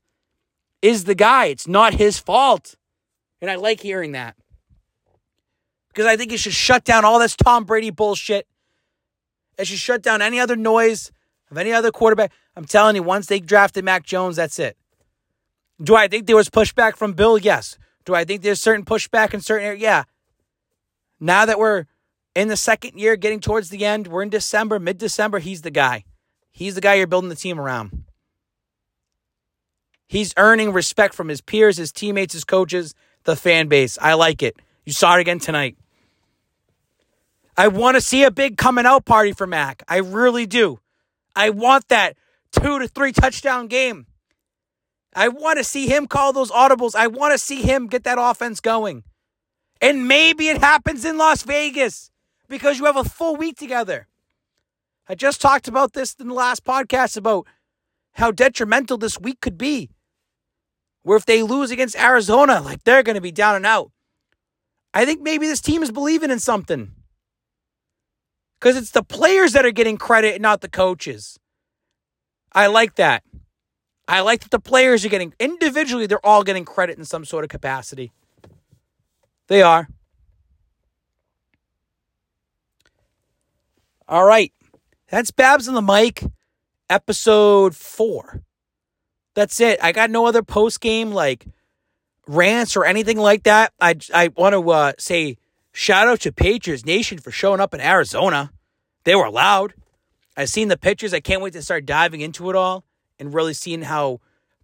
is 0.81 1.05
the 1.05 1.15
guy. 1.15 1.45
It's 1.45 1.67
not 1.67 1.93
his 1.95 2.19
fault. 2.19 2.75
And 3.41 3.49
I 3.49 3.55
like 3.55 3.79
hearing 3.79 4.11
that. 4.11 4.35
Because 5.87 6.05
I 6.05 6.17
think 6.17 6.31
it 6.31 6.39
should 6.39 6.53
shut 6.53 6.83
down 6.83 7.03
all 7.03 7.17
this 7.19 7.35
Tom 7.35 7.63
Brady 7.63 7.89
bullshit. 7.89 8.47
It 9.57 9.65
should 9.65 9.79
shut 9.79 10.03
down 10.03 10.21
any 10.21 10.39
other 10.39 10.55
noise 10.55 11.11
of 11.49 11.57
any 11.57 11.71
other 11.71 11.91
quarterback. 11.91 12.31
I'm 12.55 12.65
telling 12.65 12.95
you, 12.95 13.03
once 13.03 13.25
they 13.25 13.39
drafted 13.39 13.85
Mac 13.85 14.03
Jones, 14.03 14.35
that's 14.35 14.59
it. 14.59 14.77
Do 15.81 15.95
I 15.95 16.07
think 16.07 16.27
there 16.27 16.35
was 16.35 16.49
pushback 16.49 16.95
from 16.95 17.13
Bill? 17.13 17.37
Yes. 17.37 17.77
Do 18.05 18.15
I 18.15 18.25
think 18.25 18.41
there's 18.41 18.61
certain 18.61 18.85
pushback 18.85 19.33
in 19.33 19.41
certain 19.41 19.65
areas? 19.65 19.81
Yeah. 19.81 20.03
Now 21.19 21.45
that 21.45 21.59
we're 21.59 21.85
in 22.35 22.47
the 22.47 22.57
second 22.57 22.99
year, 22.99 23.15
getting 23.15 23.39
towards 23.39 23.69
the 23.69 23.85
end, 23.85 24.07
we're 24.07 24.23
in 24.23 24.29
December, 24.29 24.79
mid 24.79 24.97
December, 24.97 25.39
he's 25.39 25.61
the 25.61 25.71
guy. 25.71 26.05
He's 26.51 26.75
the 26.75 26.81
guy 26.81 26.95
you're 26.95 27.07
building 27.07 27.29
the 27.29 27.35
team 27.35 27.59
around. 27.59 28.03
He's 30.07 30.33
earning 30.37 30.73
respect 30.73 31.13
from 31.13 31.27
his 31.27 31.39
peers, 31.39 31.77
his 31.77 31.91
teammates, 31.91 32.33
his 32.33 32.43
coaches, 32.43 32.95
the 33.25 33.35
fan 33.35 33.67
base. 33.67 33.97
I 34.01 34.15
like 34.15 34.41
it. 34.41 34.55
You 34.85 34.91
saw 34.91 35.15
it 35.15 35.21
again 35.21 35.39
tonight. 35.39 35.77
I 37.55 37.67
want 37.67 37.95
to 37.95 38.01
see 38.01 38.23
a 38.23 38.31
big 38.31 38.57
coming 38.57 38.85
out 38.85 39.05
party 39.05 39.33
for 39.33 39.45
Mac. 39.45 39.83
I 39.87 39.97
really 39.97 40.45
do. 40.45 40.79
I 41.35 41.51
want 41.51 41.89
that 41.89 42.17
two 42.51 42.79
to 42.79 42.87
three 42.87 43.11
touchdown 43.11 43.67
game. 43.67 44.07
I 45.15 45.27
want 45.27 45.57
to 45.57 45.63
see 45.63 45.87
him 45.87 46.07
call 46.07 46.33
those 46.33 46.51
audibles. 46.51 46.95
I 46.95 47.07
want 47.07 47.33
to 47.33 47.37
see 47.37 47.61
him 47.61 47.87
get 47.87 48.03
that 48.03 48.17
offense 48.19 48.59
going. 48.59 49.03
And 49.81 50.07
maybe 50.07 50.47
it 50.49 50.59
happens 50.59 51.05
in 51.05 51.17
Las 51.17 51.43
Vegas 51.43 52.11
because 52.47 52.79
you 52.79 52.85
have 52.85 52.97
a 52.97 53.03
full 53.03 53.35
week 53.35 53.57
together. 53.57 54.07
I 55.07 55.15
just 55.15 55.41
talked 55.41 55.67
about 55.67 55.93
this 55.93 56.13
in 56.19 56.27
the 56.27 56.33
last 56.33 56.63
podcast 56.63 57.17
about 57.17 57.47
how 58.13 58.31
detrimental 58.31 58.97
this 58.97 59.19
week 59.19 59.41
could 59.41 59.57
be. 59.57 59.89
Where 61.03 61.17
if 61.17 61.25
they 61.25 61.41
lose 61.41 61.71
against 61.71 61.95
Arizona, 61.97 62.61
like 62.61 62.83
they're 62.83 63.03
going 63.03 63.15
to 63.15 63.21
be 63.21 63.31
down 63.31 63.55
and 63.55 63.65
out. 63.65 63.91
I 64.93 65.05
think 65.05 65.21
maybe 65.21 65.47
this 65.47 65.61
team 65.61 65.81
is 65.81 65.91
believing 65.91 66.29
in 66.29 66.39
something. 66.39 66.91
Because 68.59 68.75
it's 68.75 68.91
the 68.91 69.03
players 69.03 69.53
that 69.53 69.65
are 69.65 69.71
getting 69.71 69.97
credit, 69.97 70.41
not 70.41 70.61
the 70.61 70.69
coaches. 70.69 71.39
I 72.51 72.67
like 72.67 72.95
that. 72.95 73.23
I 74.09 74.21
like 74.21 74.41
that 74.41 74.49
the 74.49 74.59
players 74.59 75.05
are 75.05 75.09
getting, 75.09 75.35
individually, 75.39 76.07
they're 76.07 76.25
all 76.25 76.43
getting 76.43 76.65
credit 76.65 76.97
in 76.97 77.05
some 77.05 77.25
sort 77.25 77.43
of 77.43 77.51
capacity. 77.51 78.11
They 79.47 79.61
are. 79.61 79.87
All 84.07 84.25
right. 84.25 84.51
That's 85.09 85.29
Babz 85.29 85.67
on 85.67 85.75
the 85.75 85.81
mic, 85.83 86.23
episode 86.89 87.75
four. 87.75 88.41
That's 89.35 89.59
it. 89.59 89.79
I 89.81 89.91
got 89.91 90.09
no 90.09 90.25
other 90.25 90.41
post 90.41 90.81
game 90.81 91.11
like 91.11 91.45
rants 92.27 92.75
or 92.75 92.85
anything 92.85 93.19
like 93.19 93.43
that. 93.43 93.73
I, 93.79 93.95
I 94.11 94.29
want 94.29 94.53
to 94.53 94.69
uh, 94.71 94.93
say 94.97 95.37
shout 95.71 96.07
out 96.07 96.21
to 96.21 96.31
Patriots 96.31 96.83
Nation 96.83 97.19
for 97.19 97.29
showing 97.29 97.61
up 97.61 97.75
in 97.75 97.79
Arizona. 97.79 98.51
They 99.03 99.13
were 99.13 99.29
loud. 99.29 99.75
I've 100.35 100.49
seen 100.49 100.67
the 100.67 100.77
pictures. 100.77 101.13
I 101.13 101.19
can't 101.19 101.43
wait 101.43 101.53
to 101.53 101.61
start 101.61 101.85
diving 101.85 102.21
into 102.21 102.49
it 102.49 102.55
all 102.55 102.85
and 103.19 103.33
really 103.33 103.53
seeing 103.53 103.83
how 103.83 104.19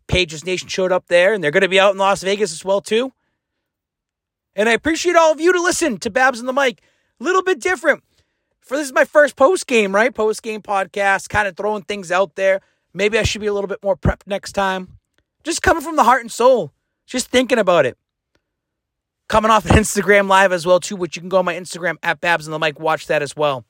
Patriots 0.07 0.45
Nation 0.45 0.67
showed 0.67 0.91
up 0.91 1.07
there. 1.07 1.33
And 1.33 1.43
they're 1.43 1.51
going 1.51 1.61
to 1.61 1.69
be 1.69 1.79
out 1.79 1.93
in 1.93 1.97
Las 1.97 2.23
Vegas 2.23 2.51
as 2.51 2.63
well, 2.63 2.81
too. 2.81 3.11
And 4.55 4.69
I 4.69 4.73
appreciate 4.73 5.15
all 5.15 5.31
of 5.31 5.41
you 5.41 5.51
to 5.51 5.61
listen 5.61 5.97
to 5.99 6.09
Babz 6.09 6.39
on 6.39 6.45
the 6.45 6.53
mic. 6.53 6.81
A 7.19 7.23
little 7.23 7.43
bit 7.43 7.59
different. 7.59 8.03
For 8.61 8.77
this 8.77 8.87
is 8.87 8.93
my 8.93 9.05
first 9.05 9.35
post 9.35 9.67
game, 9.67 9.93
right? 9.93 10.13
Post 10.13 10.41
game 10.41 10.61
podcast, 10.61 11.29
kind 11.29 11.47
of 11.47 11.55
throwing 11.55 11.83
things 11.83 12.11
out 12.11 12.35
there. 12.35 12.61
Maybe 12.93 13.19
I 13.19 13.23
should 13.23 13.41
be 13.41 13.47
a 13.47 13.53
little 13.53 13.67
bit 13.67 13.83
more 13.83 13.95
prepped 13.95 14.25
next 14.25 14.53
time. 14.53 14.97
Just 15.43 15.61
coming 15.61 15.83
from 15.83 15.97
the 15.97 16.03
heart 16.03 16.21
and 16.21 16.31
soul. 16.31 16.73
Just 17.05 17.27
thinking 17.27 17.59
about 17.59 17.85
it. 17.85 17.97
Coming 19.27 19.51
off 19.51 19.69
an 19.69 19.75
Instagram 19.77 20.27
live 20.27 20.51
as 20.51 20.65
well, 20.65 20.79
too, 20.79 20.95
which 20.95 21.15
you 21.15 21.21
can 21.21 21.29
go 21.29 21.37
on 21.37 21.45
my 21.45 21.53
Instagram 21.53 21.97
at 22.01 22.21
Babz 22.21 22.47
on 22.47 22.51
the 22.51 22.59
mic. 22.59 22.79
Watch 22.79 23.07
that 23.07 23.21
as 23.21 23.35
well. 23.35 23.65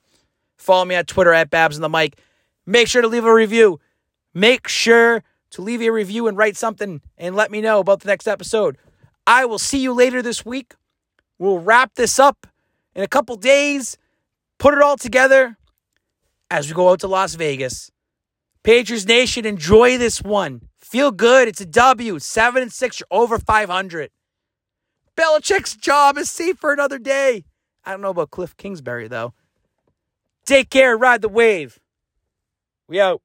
Follow 0.56 0.84
me 0.84 0.94
on 0.94 1.04
Twitter 1.04 1.34
at 1.34 1.50
Babz 1.50 1.76
on 1.76 1.82
the 1.82 1.88
mic. 1.88 2.18
Make 2.64 2.88
sure 2.88 3.02
to 3.02 3.08
leave 3.08 3.24
a 3.24 3.34
review. 3.34 3.80
Make 4.36 4.68
sure 4.68 5.24
to 5.52 5.62
leave 5.62 5.80
a 5.80 5.88
review 5.88 6.28
and 6.28 6.36
write 6.36 6.58
something 6.58 7.00
and 7.16 7.34
let 7.34 7.50
me 7.50 7.62
know 7.62 7.80
about 7.80 8.00
the 8.00 8.08
next 8.08 8.28
episode. 8.28 8.76
I 9.26 9.46
will 9.46 9.58
see 9.58 9.78
you 9.78 9.94
later 9.94 10.20
this 10.20 10.44
week. 10.44 10.74
We'll 11.38 11.60
wrap 11.60 11.94
this 11.94 12.18
up 12.18 12.46
in 12.94 13.02
a 13.02 13.08
couple 13.08 13.36
days, 13.36 13.96
put 14.58 14.74
it 14.74 14.82
all 14.82 14.98
together 14.98 15.56
as 16.50 16.68
we 16.68 16.74
go 16.74 16.90
out 16.90 17.00
to 17.00 17.08
Las 17.08 17.34
Vegas. 17.34 17.90
Patriots 18.62 19.06
Nation, 19.06 19.46
enjoy 19.46 19.96
this 19.96 20.20
one. 20.20 20.68
Feel 20.76 21.12
good. 21.12 21.48
It's 21.48 21.62
a 21.62 21.66
W. 21.66 22.18
Seven 22.18 22.60
and 22.60 22.72
six. 22.72 23.00
You're 23.00 23.06
over 23.10 23.38
500. 23.38 24.10
Belichick's 25.16 25.74
job 25.74 26.18
is 26.18 26.28
safe 26.28 26.58
for 26.58 26.74
another 26.74 26.98
day. 26.98 27.46
I 27.86 27.92
don't 27.92 28.02
know 28.02 28.10
about 28.10 28.32
Cliff 28.32 28.54
Kingsbury, 28.58 29.08
though. 29.08 29.32
Take 30.44 30.68
care. 30.68 30.94
Ride 30.94 31.22
the 31.22 31.30
wave. 31.30 31.80
We 32.86 33.00
out. 33.00 33.22